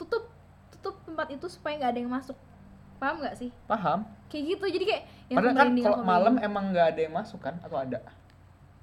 tutup 0.00 0.24
tutup 0.72 0.96
tempat 1.04 1.28
itu 1.30 1.46
supaya 1.52 1.76
nggak 1.78 1.92
ada 1.92 2.00
yang 2.00 2.12
masuk. 2.12 2.36
Paham 2.96 3.20
nggak 3.20 3.36
sih? 3.36 3.50
Paham. 3.68 4.08
Kayak 4.32 4.56
gitu 4.56 4.64
jadi 4.72 4.84
kayak 4.88 5.02
ya 5.28 5.34
padahal 5.36 5.54
kan 5.56 5.68
kalau 5.76 5.98
malam 6.02 6.34
emang 6.40 6.64
nggak 6.72 6.86
ada 6.96 7.00
yang 7.04 7.14
masuk 7.14 7.40
kan? 7.44 7.54
Atau 7.60 7.76
ada 7.76 8.00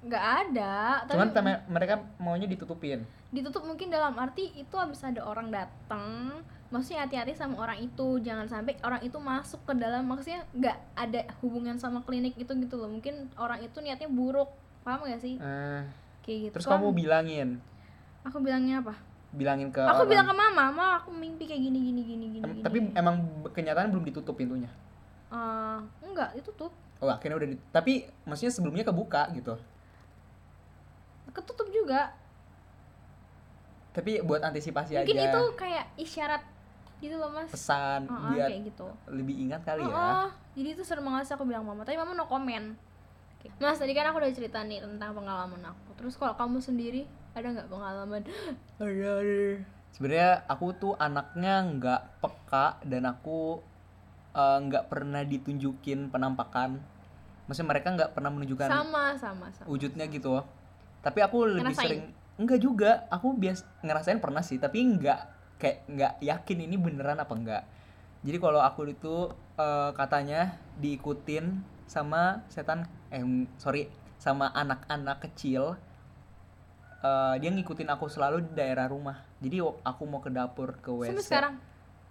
nggak 0.04 0.24
ada 0.42 0.74
tapi 1.02 1.16
cuman 1.16 1.28
teme- 1.30 1.62
mereka 1.66 1.94
maunya 2.16 2.44
ditutupin. 2.44 3.02
Ditutup 3.30 3.64
mungkin 3.64 3.88
dalam 3.88 4.12
arti 4.14 4.52
itu 4.52 4.74
habis 4.74 5.00
ada 5.00 5.20
orang 5.20 5.48
datang 5.48 6.38
maksudnya 6.68 7.02
hati-hati 7.02 7.32
sama 7.32 7.56
orang 7.58 7.80
itu. 7.80 8.20
Jangan 8.20 8.44
sampai 8.44 8.76
orang 8.80 9.00
itu 9.00 9.16
masuk 9.16 9.64
ke 9.64 9.72
dalam 9.74 10.04
maksudnya 10.04 10.44
nggak 10.52 10.76
ada 10.94 11.20
hubungan 11.40 11.76
sama 11.76 12.00
klinik 12.00 12.34
itu 12.34 12.52
gitu 12.52 12.74
loh. 12.76 12.86
Mungkin 12.86 13.32
orang 13.34 13.60
itu 13.60 13.78
niatnya 13.78 14.06
buruk 14.06 14.52
paham 14.80 15.04
gak 15.04 15.18
sih? 15.18 15.34
Eh, 15.36 15.80
kayak 16.20 16.38
gitu 16.42 16.52
terus 16.54 16.66
Kan. 16.66 16.76
kamu 16.76 16.92
bilangin? 16.92 17.48
Aku 18.22 18.36
bilangnya 18.38 18.80
apa? 18.80 18.94
Bilangin 19.30 19.68
ke 19.68 19.80
aku 19.80 20.04
orang. 20.04 20.10
bilang 20.10 20.26
ke 20.26 20.34
mama 20.34 20.52
mama 20.52 20.84
aku 20.96 21.10
mimpi 21.10 21.44
kayak 21.44 21.62
gini 21.62 21.78
gini 21.82 22.00
gini 22.02 22.24
gini, 22.28 22.38
Em- 22.38 22.52
gini. 22.52 22.62
tapi 22.62 22.78
emang 22.92 23.24
kenyataan 23.48 23.88
belum 23.88 24.04
ditutup 24.04 24.34
pintunya? 24.34 24.68
Eh, 25.28 25.78
enggak 26.02 26.36
itu 26.36 26.52
tuh 26.54 26.68
oh 26.96 27.10
akhirnya 27.10 27.36
udah 27.36 27.48
di- 27.48 27.62
tapi 27.68 27.92
maksudnya 28.22 28.48
sebelumnya 28.50 28.84
kebuka 28.84 29.26
gitu 29.32 29.58
ketutup 31.34 31.68
juga. 31.74 32.14
Tapi 33.94 34.22
buat 34.22 34.42
antisipasi 34.42 34.98
mungkin 34.98 35.18
aja. 35.18 35.30
itu 35.30 35.42
kayak 35.54 35.84
isyarat 35.98 36.42
gitu 37.02 37.14
loh 37.18 37.30
mas. 37.30 37.50
Pesan 37.50 38.06
oh, 38.08 38.32
biar 38.32 38.48
kayak 38.48 38.70
gitu. 38.70 38.86
lebih 39.10 39.34
ingat 39.44 39.60
kali 39.66 39.82
oh, 39.84 39.90
ya. 39.90 39.94
Oh, 39.94 40.28
jadi 40.54 40.68
itu 40.78 40.82
serem 40.86 41.04
banget 41.04 41.28
sih 41.28 41.34
aku 41.34 41.44
bilang 41.44 41.66
mama. 41.66 41.82
Tapi 41.82 41.98
mama 41.98 42.16
no 42.16 42.26
komen 42.26 42.74
Oke. 43.38 43.50
mas 43.60 43.76
tadi 43.76 43.92
kan 43.92 44.08
aku 44.08 44.22
udah 44.22 44.32
cerita 44.32 44.62
nih 44.64 44.80
tentang 44.80 45.12
pengalaman 45.12 45.62
aku. 45.62 45.94
Terus 46.00 46.14
kalau 46.16 46.34
kamu 46.38 46.58
sendiri 46.62 47.04
ada 47.34 47.46
nggak 47.50 47.68
pengalaman? 47.70 48.22
Ada 48.78 49.14
sebenarnya 49.94 50.42
aku 50.50 50.74
tuh 50.74 50.94
anaknya 50.98 51.62
nggak 51.62 52.02
peka 52.18 52.82
dan 52.82 53.06
aku 53.06 53.62
eh, 54.34 54.58
nggak 54.58 54.90
pernah 54.90 55.22
ditunjukin 55.22 56.10
penampakan. 56.10 56.82
Maksudnya 57.46 57.68
mereka 57.68 57.88
nggak 57.94 58.10
pernah 58.16 58.30
menunjukkan 58.32 58.68
sama 58.72 59.14
sama 59.20 59.46
sama. 59.52 59.66
wujudnya 59.68 60.08
gitu 60.08 60.40
tapi 61.04 61.20
aku 61.20 61.44
lebih 61.46 61.70
Ngerasain? 61.70 61.84
sering 61.86 62.02
enggak 62.40 62.60
juga. 62.64 62.90
Aku 63.12 63.36
bias 63.36 63.62
ngerasain 63.84 64.18
pernah 64.18 64.40
sih 64.40 64.56
tapi 64.56 64.80
nggak 64.82 65.20
kayak 65.60 65.78
nggak 65.86 66.12
yakin 66.24 66.58
ini 66.64 66.76
beneran 66.80 67.20
apa 67.20 67.34
enggak. 67.36 67.62
Jadi 68.24 68.40
kalau 68.40 68.64
aku 68.64 68.88
itu 68.88 69.28
eh, 69.60 69.90
katanya 69.92 70.56
diikutin 70.80 71.60
sama 71.84 72.40
setan 72.48 72.88
eh 73.12 73.20
sorry 73.60 73.92
sama 74.16 74.48
anak-anak 74.50 75.20
kecil 75.28 75.76
Eh, 77.04 77.34
dia 77.36 77.52
ngikutin 77.52 77.84
aku 77.92 78.08
selalu 78.08 78.48
di 78.48 78.52
daerah 78.56 78.88
rumah. 78.88 79.20
Jadi 79.36 79.60
aku 79.60 80.02
mau 80.08 80.24
ke 80.24 80.32
dapur 80.32 80.72
ke 80.80 80.88
WC 80.88 81.12
Sampai 81.12 81.24
sekarang? 81.28 81.54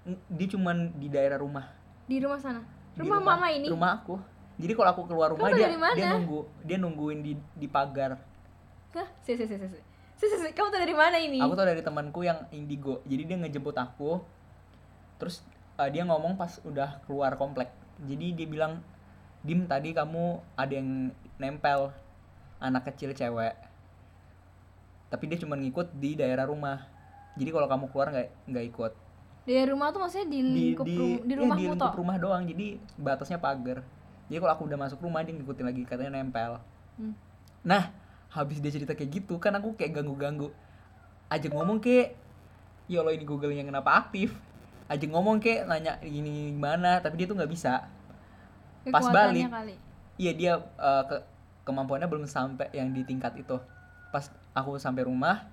Ng- 0.05 0.21
dia 0.29 0.47
cuman 0.53 0.93
di 1.01 1.09
daerah 1.09 1.41
rumah. 1.41 1.65
Di 2.05 2.21
rumah 2.21 2.37
sana. 2.37 2.61
Di 2.93 3.01
Rumah, 3.01 3.17
mama 3.17 3.49
ini. 3.49 3.73
rumah 3.73 3.97
aku. 3.97 4.21
Jadi 4.61 4.77
kalau 4.77 4.89
aku 4.93 5.09
keluar 5.09 5.33
rumah 5.33 5.49
Kamu 5.49 5.57
dia 5.57 5.67
dia 5.97 6.13
nunggu 6.13 6.39
dia 6.61 6.77
nungguin 6.77 7.19
di 7.25 7.33
di 7.57 7.65
pagar 7.65 8.21
Hah? 8.93 9.07
Si, 9.21 9.33
si, 9.33 9.43
si, 9.43 9.55
si, 9.55 9.67
si. 9.67 9.79
Si, 10.13 10.25
si, 10.25 10.35
si. 10.37 10.49
Kamu 10.53 10.69
tahu 10.69 10.79
dari 10.79 10.95
mana 10.95 11.17
ini? 11.17 11.41
aku 11.41 11.53
tau 11.53 11.65
dari 11.65 11.81
temanku 11.81 12.21
yang 12.21 12.45
indigo 12.49 13.01
jadi 13.03 13.25
dia 13.25 13.37
ngejemput 13.41 13.75
aku 13.75 14.21
terus 15.17 15.41
uh, 15.75 15.89
dia 15.89 16.05
ngomong 16.05 16.35
pas 16.35 16.61
udah 16.63 17.01
keluar 17.03 17.35
komplek 17.35 17.67
jadi 18.03 18.31
dia 18.31 18.47
bilang 18.47 18.79
dim 19.41 19.65
tadi 19.65 19.91
kamu 19.91 20.39
ada 20.55 20.73
yang 20.73 21.11
nempel 21.35 21.91
anak 22.59 22.87
kecil 22.87 23.11
cewek 23.11 23.51
tapi 25.09 25.23
dia 25.27 25.37
cuma 25.37 25.53
ngikut 25.53 25.91
di 25.93 26.15
daerah 26.15 26.47
rumah 26.47 26.85
jadi 27.35 27.49
kalau 27.51 27.67
kamu 27.67 27.85
keluar 27.89 28.07
nggak 28.09 28.29
nggak 28.47 28.65
ikut 28.69 28.93
Dari 29.43 29.67
rumah 29.67 29.91
tuh 29.91 29.99
maksudnya 29.99 30.27
di 30.31 30.39
di 30.39 30.51
lingkup 30.71 30.85
di, 30.87 30.95
rum- 30.95 31.23
di 31.27 31.33
iya, 31.35 31.43
di 31.43 31.51
toh. 31.51 31.59
lingkup 31.67 31.93
rumah 31.99 32.15
doang 32.15 32.43
jadi 32.47 32.67
batasnya 32.95 33.37
pagar 33.37 33.83
jadi 34.31 34.39
kalau 34.39 34.53
aku 34.55 34.63
udah 34.71 34.79
masuk 34.79 35.03
rumah 35.03 35.19
dia 35.19 35.35
ngikutin 35.35 35.65
lagi 35.67 35.81
katanya 35.83 36.21
nempel 36.21 36.61
Hmm. 36.93 37.17
nah 37.65 37.89
habis 38.33 38.57
dia 38.57 38.73
cerita 38.73 38.97
kayak 38.97 39.23
gitu 39.23 39.37
kan 39.37 39.53
aku 39.53 39.77
kayak 39.77 40.01
ganggu-ganggu. 40.01 40.49
Aja 41.29 41.47
ngomong 41.53 41.77
ke 41.77 42.17
ya 42.89 43.05
Allah 43.05 43.13
ini 43.13 43.25
Google 43.25 43.53
yang 43.53 43.69
kenapa 43.69 43.93
aktif? 43.93 44.33
Aja 44.89 45.05
ngomong 45.05 45.37
ke 45.37 45.61
nanya 45.69 46.01
ini 46.01 46.49
gimana? 46.49 46.97
Tapi 46.99 47.21
dia 47.21 47.27
tuh 47.29 47.37
nggak 47.37 47.51
bisa. 47.53 47.85
Pas 48.89 49.05
balik. 49.07 49.47
kali. 49.47 49.75
iya 50.17 50.33
dia 50.33 50.53
eh, 50.59 51.03
ke 51.09 51.17
kemampuannya 51.63 52.09
belum 52.09 52.25
sampai 52.25 52.73
yang 52.73 52.89
di 52.89 53.05
tingkat 53.05 53.37
itu. 53.37 53.61
Pas 54.09 54.33
aku 54.57 54.81
sampai 54.81 55.05
rumah 55.05 55.45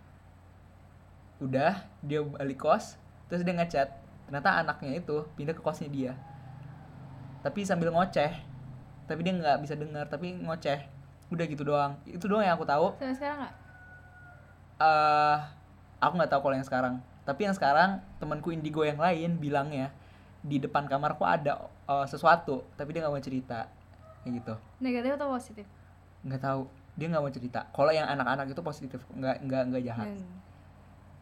udah 1.40 1.72
dia 2.04 2.20
balik 2.20 2.64
kos 2.64 2.96
terus 3.28 3.44
dia 3.44 3.52
ngechat. 3.52 3.88
Ternyata 4.24 4.64
anaknya 4.64 5.04
itu 5.04 5.28
pindah 5.36 5.52
ke 5.52 5.60
kosnya 5.60 5.92
dia. 5.92 6.12
Tapi 7.44 7.60
sambil 7.68 7.92
ngoceh. 7.92 8.32
Tapi 9.04 9.20
dia 9.20 9.36
nggak 9.36 9.58
bisa 9.68 9.76
dengar 9.76 10.08
tapi 10.08 10.32
ngoceh 10.32 10.99
udah 11.30 11.44
gitu 11.46 11.62
doang. 11.62 11.96
Itu 12.06 12.26
doang 12.26 12.44
yang 12.44 12.58
aku 12.58 12.66
tahu. 12.66 12.94
Sampai 12.98 13.16
sekarang 13.16 13.38
nggak? 13.46 13.54
eh 14.80 15.38
aku 16.00 16.12
nggak 16.16 16.30
tahu 16.32 16.40
kalau 16.48 16.56
yang 16.56 16.66
sekarang. 16.66 16.94
Tapi 17.28 17.40
yang 17.46 17.54
sekarang 17.54 18.00
temanku 18.16 18.50
indigo 18.50 18.80
yang 18.82 18.96
lain 18.96 19.36
bilangnya 19.36 19.92
di 20.40 20.56
depan 20.56 20.88
kamarku 20.88 21.22
ada 21.28 21.68
eh, 21.84 22.06
sesuatu 22.08 22.64
tapi 22.74 22.96
dia 22.96 23.04
nggak 23.04 23.14
mau 23.14 23.22
cerita. 23.22 23.68
Kayak 24.24 24.32
gitu. 24.42 24.54
Negatif 24.80 25.10
atau 25.16 25.28
positif? 25.32 25.66
nggak 26.20 26.40
tahu. 26.40 26.62
Dia 26.96 27.06
nggak 27.08 27.22
mau 27.22 27.32
cerita. 27.32 27.60
Kalau 27.72 27.92
yang 27.92 28.08
anak-anak 28.08 28.52
itu 28.52 28.60
positif 28.60 29.00
nggak 29.14 29.36
nggak 29.46 29.62
nggak 29.72 29.82
jahat. 29.84 30.08
Hmm. 30.12 30.36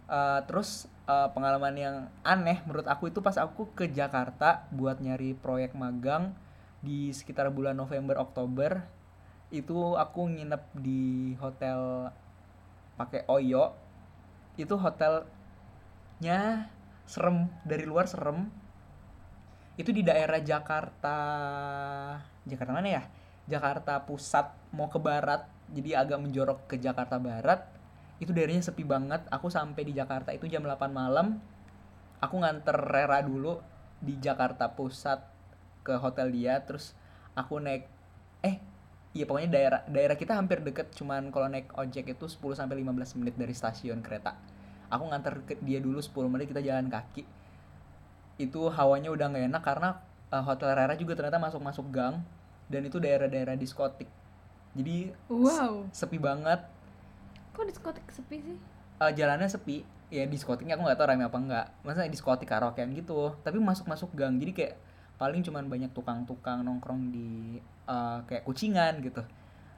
Eh, 0.09 0.41
terus 0.49 0.89
eh, 1.05 1.29
pengalaman 1.35 1.75
yang 1.77 1.97
aneh 2.25 2.65
menurut 2.65 2.87
aku 2.89 3.13
itu 3.13 3.21
pas 3.21 3.37
aku 3.37 3.69
ke 3.77 3.91
Jakarta 3.91 4.65
buat 4.73 4.99
nyari 5.03 5.37
proyek 5.37 5.77
magang 5.77 6.33
di 6.79 7.11
sekitar 7.11 7.51
bulan 7.51 7.75
November 7.75 8.23
Oktober 8.23 8.87
itu 9.49 9.97
aku 9.97 10.29
nginep 10.29 10.63
di 10.77 11.33
hotel 11.41 12.13
pakai 13.01 13.25
Oyo. 13.33 13.73
Itu 14.61 14.77
hotelnya 14.77 16.69
serem 17.09 17.49
dari 17.65 17.89
luar 17.89 18.05
serem. 18.05 18.53
Itu 19.79 19.95
di 19.95 20.03
daerah 20.05 20.43
Jakarta 20.43 21.17
Jakarta 22.45 22.73
mana 22.75 22.89
ya? 22.91 23.03
Jakarta 23.49 24.05
Pusat 24.05 24.53
mau 24.77 24.93
ke 24.93 25.01
barat. 25.01 25.49
Jadi 25.73 25.97
agak 25.97 26.21
menjorok 26.21 26.69
ke 26.69 26.77
Jakarta 26.81 27.21
Barat. 27.21 27.65
Itu 28.21 28.33
daerahnya 28.33 28.65
sepi 28.65 28.85
banget. 28.85 29.25
Aku 29.33 29.49
sampai 29.49 29.85
di 29.85 29.93
Jakarta 29.97 30.33
itu 30.33 30.49
jam 30.49 30.65
8 30.65 30.93
malam. 30.93 31.41
Aku 32.21 32.41
nganter 32.41 32.77
Rera 32.77 33.21
dulu 33.25 33.61
di 34.01 34.17
Jakarta 34.21 34.73
Pusat 34.73 35.25
ke 35.85 35.97
hotel 35.97 36.33
dia. 36.33 36.61
Terus 36.65 36.93
aku 37.37 37.61
naik 37.61 37.98
iya 39.19 39.27
pokoknya 39.27 39.51
daerah 39.51 39.81
daerah 39.91 40.15
kita 40.15 40.39
hampir 40.39 40.63
deket 40.63 40.95
cuman 40.95 41.35
kalau 41.35 41.51
naik 41.51 41.75
ojek 41.75 42.15
itu 42.15 42.31
10 42.31 42.39
sampai 42.55 42.79
15 42.87 43.19
menit 43.19 43.35
dari 43.35 43.51
stasiun 43.51 43.99
kereta. 43.99 44.39
Aku 44.95 45.11
nganter 45.11 45.43
ke 45.43 45.59
dia 45.59 45.83
dulu 45.83 45.99
10 45.99 46.31
menit 46.31 46.47
kita 46.47 46.63
jalan 46.63 46.87
kaki. 46.87 47.27
Itu 48.39 48.71
hawanya 48.71 49.11
udah 49.11 49.27
nggak 49.27 49.45
enak 49.51 49.63
karena 49.67 49.89
eh, 50.31 50.43
hotel 50.47 50.71
Rera 50.71 50.95
juga 50.95 51.19
ternyata 51.19 51.43
masuk-masuk 51.43 51.91
gang 51.91 52.23
dan 52.71 52.87
itu 52.87 53.03
daerah-daerah 53.03 53.59
diskotik. 53.59 54.07
Jadi 54.79 55.11
Wow. 55.27 55.91
sepi 55.91 56.23
banget. 56.23 56.63
Kok 57.59 57.67
diskotik 57.67 58.07
sepi 58.15 58.39
sih? 58.39 58.57
Eh, 59.03 59.13
jalannya 59.19 59.51
sepi. 59.51 59.83
Ya 60.15 60.25
diskotiknya 60.31 60.79
aku 60.79 60.87
nggak 60.87 60.97
tahu 60.97 61.09
rame 61.11 61.27
apa 61.27 61.37
enggak 61.43 61.67
masa 61.83 62.07
diskotik 62.07 62.47
karaokean 62.47 62.95
gitu. 62.95 63.35
Tapi 63.43 63.59
masuk 63.59 63.91
masuk 63.91 64.15
gang 64.15 64.39
jadi 64.39 64.53
kayak 64.55 64.75
paling 65.19 65.43
cuman 65.43 65.67
banyak 65.67 65.91
tukang-tukang 65.93 66.63
nongkrong 66.63 67.11
di 67.11 67.59
eh, 67.91 68.19
kayak 68.25 68.47
kucingan 68.47 69.03
gitu 69.03 69.21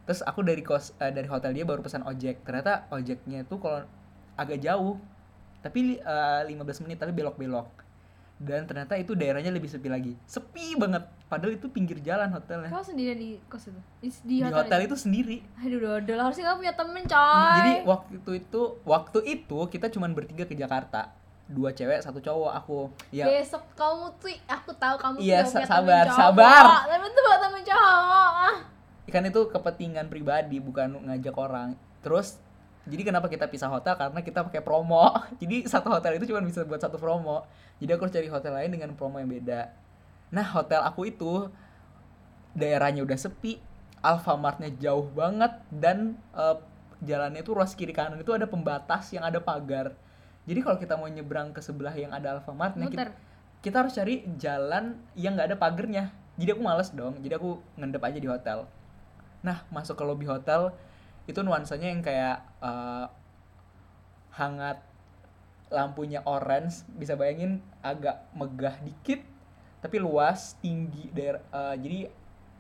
terus 0.05 0.20
aku 0.22 0.44
dari 0.44 0.61
kos 0.61 0.92
eh, 1.00 1.11
dari 1.11 1.26
hotel 1.26 1.57
dia 1.57 1.64
baru 1.64 1.81
pesan 1.81 2.05
ojek 2.05 2.44
ternyata 2.44 2.87
ojeknya 2.92 3.48
tuh 3.48 3.59
kalau 3.59 3.81
agak 4.37 4.61
jauh 4.61 5.00
tapi 5.64 6.00
eh, 6.00 6.40
15 6.44 6.85
menit 6.85 7.00
tapi 7.00 7.16
belok-belok 7.16 7.81
dan 8.40 8.64
ternyata 8.64 8.96
itu 8.96 9.12
daerahnya 9.12 9.53
lebih 9.53 9.68
sepi 9.68 9.92
lagi 9.92 10.16
sepi 10.24 10.72
banget 10.81 11.05
padahal 11.29 11.61
itu 11.61 11.68
pinggir 11.68 12.00
jalan 12.00 12.33
hotelnya 12.33 12.72
Kau 12.72 12.81
sendirian 12.81 13.20
di 13.20 13.37
kos 13.53 13.68
itu? 13.68 13.81
Di, 14.00 14.09
di 14.09 14.18
di 14.24 14.37
hotel, 14.40 14.64
hotel 14.64 14.81
itu? 14.81 14.88
itu 14.88 14.96
sendiri 14.96 15.37
Aduh, 15.61 15.79
dodol. 15.79 16.20
Harusnya 16.24 16.44
kamu 16.48 16.59
punya 16.64 16.74
temen, 16.74 17.03
coy. 17.05 17.57
Jadi 17.61 17.72
waktu 17.85 18.12
itu 18.16 18.31
itu 18.40 18.62
waktu 18.88 19.18
itu 19.29 19.59
kita 19.68 19.87
cuman 19.92 20.11
bertiga 20.16 20.48
ke 20.48 20.57
Jakarta. 20.57 21.12
Dua 21.51 21.75
cewek, 21.75 21.99
satu 21.99 22.23
cowok 22.23 22.53
aku. 22.55 22.81
Ya 23.11 23.27
Besok 23.27 23.67
kamu 23.75 24.07
tuh, 24.23 24.31
aku 24.47 24.71
tahu 24.79 24.95
kamu 25.03 25.15
tuh 25.19 25.27
Iya, 25.27 25.43
punya 25.43 25.67
sabar, 25.67 26.07
temen 26.07 26.07
cowok. 26.07 26.21
sabar. 26.23 26.65
Tapi 26.87 27.07
tuh 27.11 27.23
buat 27.27 27.41
temen 27.43 27.63
cowok. 27.67 28.33
Ah. 28.47 28.57
kan 29.11 29.27
itu 29.27 29.41
kepentingan 29.51 30.07
pribadi 30.07 30.63
bukan 30.63 31.03
ngajak 31.11 31.35
orang. 31.35 31.75
Terus 31.99 32.39
jadi 32.87 33.03
kenapa 33.03 33.27
kita 33.27 33.51
pisah 33.51 33.67
hotel 33.67 33.99
karena 33.99 34.23
kita 34.23 34.47
pakai 34.47 34.63
promo. 34.65 35.11
Jadi 35.43 35.69
satu 35.69 35.93
hotel 35.93 36.17
itu 36.17 36.31
cuma 36.33 36.41
bisa 36.41 36.65
buat 36.65 36.81
satu 36.81 36.97
promo. 36.97 37.45
Jadi 37.83 37.91
aku 37.93 38.09
harus 38.09 38.15
cari 38.15 38.29
hotel 38.33 38.53
lain 38.57 38.71
dengan 38.73 38.91
promo 38.97 39.21
yang 39.21 39.29
beda. 39.29 39.69
Nah, 40.33 40.47
hotel 40.57 40.81
aku 40.81 41.11
itu 41.11 41.51
daerahnya 42.57 43.05
udah 43.05 43.19
sepi, 43.19 43.61
Alfamartnya 44.01 44.73
jauh 44.81 45.07
banget 45.13 45.53
dan 45.69 46.17
eh, 46.33 46.57
jalannya 47.05 47.45
itu 47.45 47.53
ruas 47.53 47.77
kiri 47.77 47.93
kanan 47.93 48.17
itu 48.17 48.33
ada 48.33 48.49
pembatas 48.49 49.13
yang 49.13 49.29
ada 49.29 49.43
pagar. 49.45 49.93
Jadi 50.48 50.61
kalau 50.64 50.76
kita 50.81 50.94
mau 50.96 51.07
nyebrang 51.07 51.53
ke 51.53 51.61
sebelah 51.61 51.92
yang 51.92 52.11
ada 52.11 52.38
Alfamart, 52.38 52.74
nah 52.76 52.88
kita, 52.88 53.12
kita 53.61 53.76
harus 53.85 53.92
cari 53.92 54.24
jalan 54.40 54.96
yang 55.14 55.37
nggak 55.37 55.53
ada 55.53 55.59
pagernya. 55.61 56.11
Jadi 56.40 56.57
aku 56.57 56.62
males 56.64 56.88
dong. 56.90 57.20
Jadi 57.20 57.35
aku 57.37 57.61
ngendep 57.76 58.03
aja 58.03 58.18
di 58.18 58.29
hotel. 58.29 58.59
Nah, 59.44 59.64
masuk 59.68 60.00
ke 60.00 60.05
lobby 60.05 60.24
hotel 60.24 60.72
itu 61.29 61.40
nuansanya 61.44 61.88
yang 61.92 62.03
kayak 62.03 62.42
eh, 62.64 63.07
hangat 64.35 64.83
lampunya 65.70 66.20
orange 66.26 66.83
bisa 66.98 67.14
bayangin 67.14 67.62
agak 67.81 68.26
megah 68.35 68.74
dikit 68.83 69.22
tapi 69.81 69.96
luas 70.03 70.59
tinggi 70.59 71.09
daerah 71.14 71.40
eh, 71.46 71.74
jadi 71.79 71.98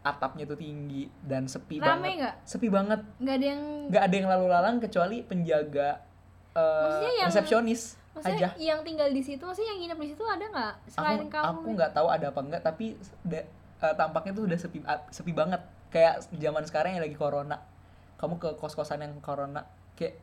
atapnya 0.00 0.48
tuh 0.48 0.56
tinggi 0.56 1.10
dan 1.20 1.44
sepi 1.44 1.76
Rame 1.76 1.84
banget 1.84 2.12
nggak? 2.24 2.34
sepi 2.48 2.68
banget 2.72 3.00
Nggak 3.20 3.36
ada 3.36 3.46
yang... 3.46 3.62
nggak 3.92 4.02
ada 4.08 4.14
yang 4.16 4.28
lalu 4.32 4.46
lalang 4.48 4.76
kecuali 4.80 5.16
penjaga 5.20 6.00
eh, 6.52 6.82
Maksudnya 6.82 7.12
yang- 7.16 7.28
resepsionis 7.28 7.82
Maksudnya 8.10 8.48
aja. 8.48 8.58
yang 8.58 8.80
tinggal 8.82 9.06
di 9.06 9.22
situ, 9.22 9.38
maksudnya 9.40 9.70
yang 9.70 9.80
nginep 9.80 9.98
di 10.00 10.08
situ 10.08 10.24
ada 10.24 10.44
nggak? 10.44 10.74
Selain 10.88 11.18
aku 11.20 11.30
kamu. 11.30 11.46
aku 11.54 11.68
nggak 11.72 11.92
tahu 11.92 12.06
ada 12.06 12.26
apa 12.26 12.40
enggak 12.40 12.62
tapi 12.64 12.86
da- 13.22 13.46
eh, 13.80 13.94
tampaknya 13.94 14.32
tuh 14.32 14.44
udah 14.44 14.58
sepi 14.58 14.78
a- 14.84 15.06
sepi 15.08 15.30
banget. 15.30 15.62
Kayak 15.88 16.14
zaman 16.32 16.62
sekarang 16.62 16.90
yang 16.92 17.02
lagi 17.02 17.14
corona. 17.14 17.62
Kamu 18.16 18.36
ke 18.36 18.54
kos 18.54 18.74
kosan 18.74 19.00
yang 19.00 19.14
corona 19.18 19.64
kayak 19.94 20.18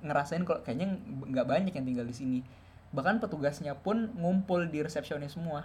ngerasain 0.00 0.42
kalau 0.42 0.60
kayaknya 0.60 0.94
nggak 1.24 1.44
banyak 1.44 1.72
yang 1.72 1.84
tinggal 1.84 2.04
di 2.04 2.12
sini. 2.12 2.38
Bahkan 2.90 3.18
petugasnya 3.18 3.74
pun 3.74 4.10
ngumpul 4.14 4.66
di 4.66 4.80
resepsionis 4.80 5.32
semua. 5.32 5.62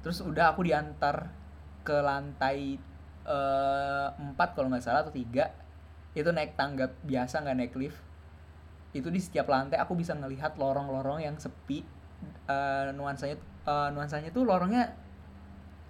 Terus 0.00 0.18
udah 0.20 0.50
aku 0.50 0.62
diantar 0.62 1.30
ke 1.82 1.96
lantai 1.96 2.78
eh, 3.22 4.06
empat 4.12 4.48
kalau 4.52 4.66
nggak 4.68 4.80
salah 4.80 5.02
atau 5.02 5.10
tiga. 5.10 5.50
Itu 6.12 6.30
naik 6.30 6.54
tangga 6.54 6.90
biasa 7.02 7.40
nggak 7.40 7.56
naik 7.56 7.74
lift 7.74 7.98
itu 8.92 9.08
di 9.08 9.20
setiap 9.20 9.48
lantai 9.48 9.80
aku 9.80 9.96
bisa 9.96 10.12
ngelihat 10.12 10.60
lorong-lorong 10.60 11.24
yang 11.24 11.36
sepi. 11.40 11.80
Eh, 12.46 12.86
nuansanya 12.92 13.36
eh, 13.40 13.88
nuansanya 13.92 14.28
tuh 14.30 14.44
lorongnya 14.44 14.92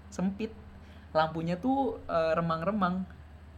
sempit. 0.07 0.55
Lampunya 1.11 1.59
tuh 1.59 1.99
eh, 2.07 2.33
remang-remang. 2.39 3.03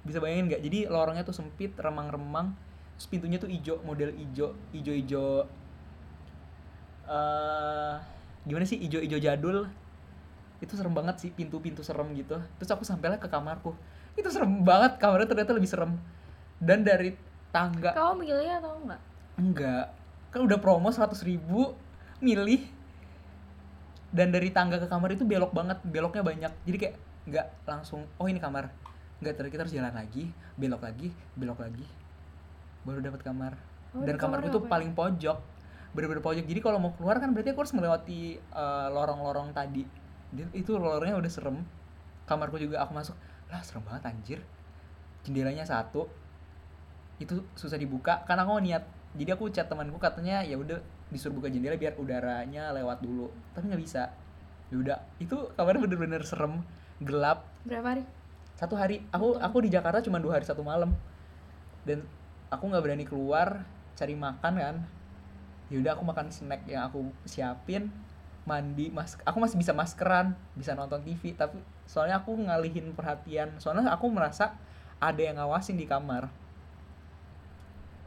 Bisa 0.05 0.21
bayangin 0.21 0.49
nggak? 0.49 0.63
Jadi 0.65 0.79
lorongnya 0.89 1.29
tuh 1.29 1.37
sempit 1.37 1.77
remang-remang. 1.77 2.57
Terus 2.97 3.09
pintunya 3.13 3.37
tuh 3.37 3.53
ijo 3.53 3.85
model 3.85 4.17
ijo 4.17 4.57
ijo-ijo 4.73 5.45
eh 7.05 7.95
gimana 8.49 8.65
sih? 8.65 8.81
Ijo-ijo 8.81 9.21
jadul. 9.21 9.69
Itu 10.65 10.73
serem 10.81 10.97
banget 10.97 11.21
sih 11.21 11.29
pintu-pintu 11.29 11.85
serem 11.85 12.09
gitu. 12.17 12.41
Terus 12.57 12.71
aku 12.73 12.89
sampailah 12.89 13.21
ke 13.21 13.29
kamarku. 13.29 13.77
Itu 14.17 14.33
serem 14.33 14.65
banget 14.65 14.97
kamarnya 14.97 15.29
ternyata 15.29 15.53
lebih 15.53 15.69
serem. 15.69 16.01
Dan 16.57 16.81
dari 16.81 17.13
tangga 17.53 17.93
Kau 17.93 18.17
milih 18.17 18.57
atau 18.57 18.81
enggak? 18.81 19.14
Enggak. 19.39 19.93
Kan 20.31 20.47
udah 20.47 20.59
promo 20.59 20.91
100 20.91 21.15
ribu 21.27 21.75
milih. 22.23 22.63
Dan 24.15 24.31
dari 24.31 24.55
tangga 24.55 24.79
ke 24.79 24.87
kamar 24.87 25.19
itu 25.19 25.27
belok 25.27 25.51
banget 25.51 25.83
beloknya 25.83 26.23
banyak. 26.23 26.53
Jadi 26.67 26.77
kayak 26.79 26.95
nggak 27.25 27.47
langsung 27.67 28.07
oh 28.21 28.27
ini 28.31 28.39
kamar. 28.39 28.71
Nggak 29.19 29.35
terus 29.39 29.51
kita 29.51 29.63
harus 29.67 29.75
jalan 29.75 29.95
lagi 29.95 30.31
belok 30.55 30.83
lagi 30.87 31.11
belok 31.35 31.59
lagi. 31.59 31.87
Baru 32.87 33.03
dapat 33.03 33.21
kamar. 33.27 33.59
Oh, 33.95 34.03
dan 34.03 34.19
kamarku 34.19 34.51
kamarnya 34.51 34.51
itu 34.51 34.59
apa 34.59 34.67
ya? 34.67 34.73
paling 34.75 34.91
pojok. 34.95 35.39
Bener-bener 35.95 36.23
pojok. 36.23 36.45
Jadi 36.47 36.61
kalau 36.63 36.79
mau 36.83 36.93
keluar 36.95 37.19
kan 37.19 37.31
berarti 37.31 37.55
aku 37.55 37.61
harus 37.67 37.75
melewati 37.75 38.39
eh, 38.39 38.89
lorong-lorong 38.91 39.55
tadi. 39.55 39.83
Dan 40.35 40.51
itu 40.55 40.75
lorongnya 40.75 41.19
udah 41.19 41.31
serem. 41.31 41.63
Kamarku 42.27 42.59
juga 42.59 42.83
aku 42.83 42.93
masuk 42.95 43.17
lah 43.51 43.63
serem 43.63 43.83
banget 43.87 44.03
anjir. 44.11 44.41
Jendelanya 45.27 45.67
satu. 45.67 46.07
Itu 47.19 47.47
susah 47.55 47.79
dibuka. 47.79 48.23
Karena 48.27 48.43
aku 48.47 48.59
niat 48.63 48.85
jadi 49.15 49.39
aku 49.39 49.47
chat 49.55 49.71
temanku 49.71 49.95
katanya 50.03 50.43
ya 50.43 50.59
udah 50.59 50.83
disuruh 51.15 51.39
buka 51.39 51.47
jendela 51.47 51.79
biar 51.79 51.95
udaranya 51.95 52.75
lewat 52.75 52.99
dulu. 52.99 53.31
Tapi 53.55 53.71
nggak 53.71 53.83
bisa. 53.83 54.11
Ya 54.75 54.77
udah 54.77 54.99
itu 55.23 55.39
kamarnya 55.55 55.87
bener-bener 55.87 56.23
serem 56.27 56.67
gelap. 56.99 57.47
Berapa 57.63 57.95
hari? 57.95 58.05
satu 58.55 58.75
hari. 58.79 59.03
Aku 59.11 59.39
aku 59.39 59.67
di 59.67 59.71
Jakarta 59.71 60.03
cuma 60.03 60.19
dua 60.19 60.39
hari 60.39 60.47
satu 60.47 60.67
malam. 60.67 60.95
Dan 61.87 62.03
aku 62.51 62.71
nggak 62.71 62.83
berani 62.83 63.07
keluar 63.07 63.63
cari 63.95 64.19
makan 64.19 64.53
kan. 64.59 64.77
Ya 65.71 65.77
udah 65.79 65.95
aku 65.95 66.03
makan 66.07 66.35
snack 66.35 66.67
yang 66.67 66.87
aku 66.87 67.07
siapin 67.27 67.95
mandi 68.45 68.93
mas 68.93 69.17
aku 69.25 69.41
masih 69.41 69.57
bisa 69.57 69.73
maskeran 69.73 70.37
bisa 70.53 70.77
nonton 70.77 71.01
TV 71.01 71.33
tapi 71.33 71.57
soalnya 71.89 72.19
aku 72.19 72.35
ngalihin 72.35 72.91
perhatian. 72.99 73.55
Soalnya 73.63 73.95
aku 73.95 74.11
merasa 74.11 74.59
ada 74.99 75.23
yang 75.23 75.39
ngawasin 75.39 75.79
di 75.79 75.87
kamar 75.87 76.29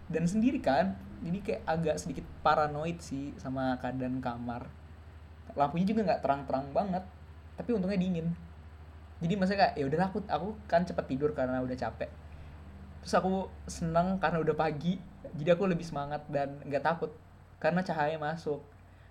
dan 0.07 0.23
sendiri 0.23 0.63
kan 0.63 0.95
jadi 1.19 1.39
kayak 1.43 1.61
agak 1.67 1.95
sedikit 1.99 2.25
paranoid 2.45 3.01
sih 3.01 3.33
sama 3.41 3.75
keadaan 3.81 4.21
kamar. 4.23 4.69
Lampunya 5.57 5.85
juga 5.89 6.13
nggak 6.13 6.21
terang-terang 6.23 6.67
banget 6.71 7.03
tapi 7.57 7.69
untungnya 7.73 7.99
dingin. 7.99 8.31
Jadi 9.17 9.33
maksudnya 9.33 9.59
kayak 9.67 9.73
ya 9.75 9.85
udahlah 9.89 10.07
aku 10.13 10.19
aku 10.29 10.49
kan 10.69 10.85
cepet 10.85 11.05
tidur 11.09 11.33
karena 11.33 11.59
udah 11.59 11.73
capek. 11.73 12.09
Terus 13.01 13.13
aku 13.17 13.49
senang 13.65 14.21
karena 14.21 14.39
udah 14.39 14.55
pagi 14.55 15.01
jadi 15.35 15.57
aku 15.57 15.67
lebih 15.67 15.83
semangat 15.83 16.23
dan 16.29 16.61
nggak 16.63 16.83
takut 16.85 17.11
karena 17.57 17.81
cahaya 17.81 18.15
masuk. 18.21 18.61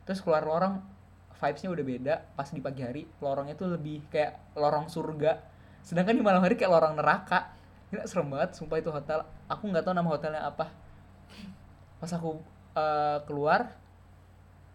Terus 0.07 0.23
keluar 0.23 0.47
lorong 0.47 0.81
vibesnya 1.37 1.69
udah 1.69 1.85
beda 1.85 2.15
pas 2.39 2.49
di 2.49 2.63
pagi 2.63 2.87
hari. 2.87 3.03
Lorongnya 3.19 3.59
tuh 3.59 3.75
lebih 3.75 4.07
kayak 4.09 4.55
lorong 4.55 4.87
surga. 4.87 5.43
Sedangkan 5.83 6.15
di 6.15 6.23
malam 6.23 6.41
hari 6.41 6.55
kayak 6.55 6.71
lorong 6.71 6.95
neraka. 6.97 7.53
Gila, 7.91 8.07
serem 8.07 8.31
banget 8.31 8.55
sumpah 8.55 8.79
itu 8.79 8.91
hotel. 8.95 9.27
Aku 9.51 9.67
nggak 9.67 9.83
tahu 9.83 9.95
nama 9.95 10.07
hotelnya 10.07 10.43
apa 10.47 10.86
pas 11.97 12.11
aku 12.11 12.39
eh, 12.75 13.19
keluar 13.25 13.73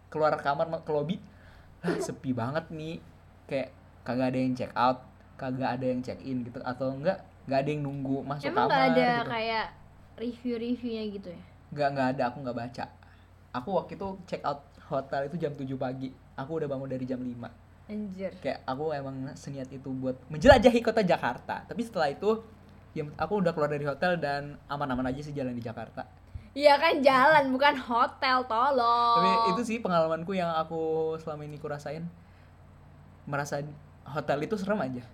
keluar 0.08 0.36
kamar 0.36 0.66
ma- 0.68 0.82
ke 0.82 0.92
lobby 0.92 1.16
lah 1.80 1.96
sepi 1.98 2.30
banget 2.30 2.68
nih 2.68 3.00
kayak 3.46 3.68
kagak 4.02 4.28
ada 4.30 4.38
yang 4.38 4.54
check 4.54 4.72
out 4.74 4.98
kagak 5.34 5.70
ada 5.78 5.86
yang 5.86 6.00
check 6.00 6.20
in 6.22 6.44
gitu 6.44 6.60
atau 6.62 6.92
enggak 6.92 7.18
nggak 7.42 7.58
ada 7.58 7.70
yang 7.70 7.82
nunggu 7.82 8.22
masuk 8.22 8.46
Emang 8.46 8.66
kamar 8.66 8.70
nggak 8.70 8.84
ada 8.92 9.08
gitu. 9.10 9.30
kayak 9.30 9.66
review-reviewnya 10.12 11.02
gitu 11.10 11.28
ya? 11.32 11.40
nggak 11.72 11.88
nggak 11.90 12.08
ada 12.14 12.22
aku 12.28 12.36
nggak 12.38 12.58
baca 12.58 12.84
aku 13.50 13.68
waktu 13.72 13.92
itu 13.96 14.08
check 14.28 14.42
out 14.44 14.60
hotel 14.86 15.26
itu 15.26 15.36
jam 15.40 15.52
7 15.52 15.66
pagi 15.74 16.08
aku 16.36 16.50
udah 16.60 16.68
bangun 16.68 16.86
dari 16.86 17.02
jam 17.02 17.18
5 17.18 17.90
Anjir. 17.90 18.30
kayak 18.38 18.62
aku 18.62 18.94
emang 18.94 19.16
seniat 19.34 19.66
itu 19.68 19.90
buat 19.90 20.14
menjelajahi 20.28 20.80
kota 20.80 21.02
Jakarta 21.02 21.66
tapi 21.66 21.82
setelah 21.82 22.08
itu 22.08 22.44
ya 22.92 23.08
aku 23.16 23.40
udah 23.42 23.50
keluar 23.50 23.68
dari 23.68 23.82
hotel 23.82 24.20
dan 24.20 24.54
aman-aman 24.68 25.08
aja 25.08 25.18
sih 25.18 25.32
jalan 25.32 25.56
di 25.56 25.64
Jakarta 25.64 26.04
Iya 26.52 26.76
kan 26.76 27.00
jalan 27.00 27.48
bukan 27.48 27.80
hotel 27.80 28.44
tolong. 28.44 29.16
tapi 29.24 29.56
itu 29.56 29.62
sih 29.64 29.78
pengalamanku 29.80 30.36
yang 30.36 30.52
aku 30.52 31.16
selama 31.16 31.48
ini 31.48 31.56
kurasain 31.56 32.04
merasa 33.24 33.64
hotel 34.04 34.44
itu 34.44 34.56
serem 34.60 34.80
aja 34.84 35.04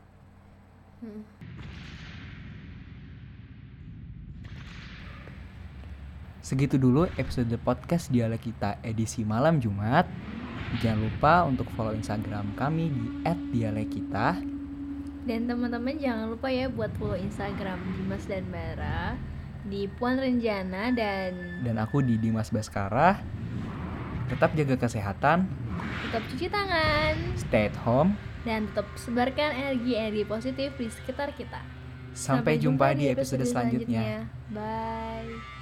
Hmm. 0.99 1.23
Segitu 6.43 6.75
dulu 6.75 7.07
episode 7.15 7.55
podcast 7.63 8.11
dialek 8.11 8.51
kita 8.51 8.83
edisi 8.83 9.23
malam 9.23 9.63
Jumat. 9.63 10.11
Jangan 10.83 11.01
lupa 11.07 11.47
untuk 11.47 11.71
follow 11.79 11.95
Instagram 11.95 12.51
kami 12.59 12.91
di 12.91 13.05
@dialekita. 13.55 14.43
Dan 15.23 15.47
teman-teman 15.47 15.95
jangan 16.03 16.35
lupa 16.35 16.51
ya 16.51 16.67
buat 16.67 16.91
follow 16.99 17.15
Instagram 17.15 17.79
Dimas 17.95 18.27
dan 18.27 18.43
Bara 18.51 19.38
di 19.69 19.87
Puan 19.87 20.17
Renjana 20.17 20.91
dan 20.91 21.61
Dan 21.63 21.77
aku 21.77 22.01
di 22.01 22.17
Dimas 22.17 22.49
Baskara. 22.49 23.21
Tetap 24.29 24.53
jaga 24.53 24.77
kesehatan, 24.77 25.49
tetap 26.05 26.23
cuci 26.29 26.53
tangan 26.53 27.17
stay 27.33 27.73
at 27.73 27.77
home. 27.81 28.13
dan 28.45 28.69
tetap 28.69 28.85
sebarkan 29.01 29.57
energi-energi 29.57 30.25
positif 30.29 30.77
di 30.77 30.89
sekitar 30.93 31.33
kita. 31.33 31.61
Sampai, 32.13 32.61
jumpa 32.61 32.93
di 32.93 33.09
episode 33.09 33.45
selanjutnya. 33.49 34.29
Bye. 34.53 35.58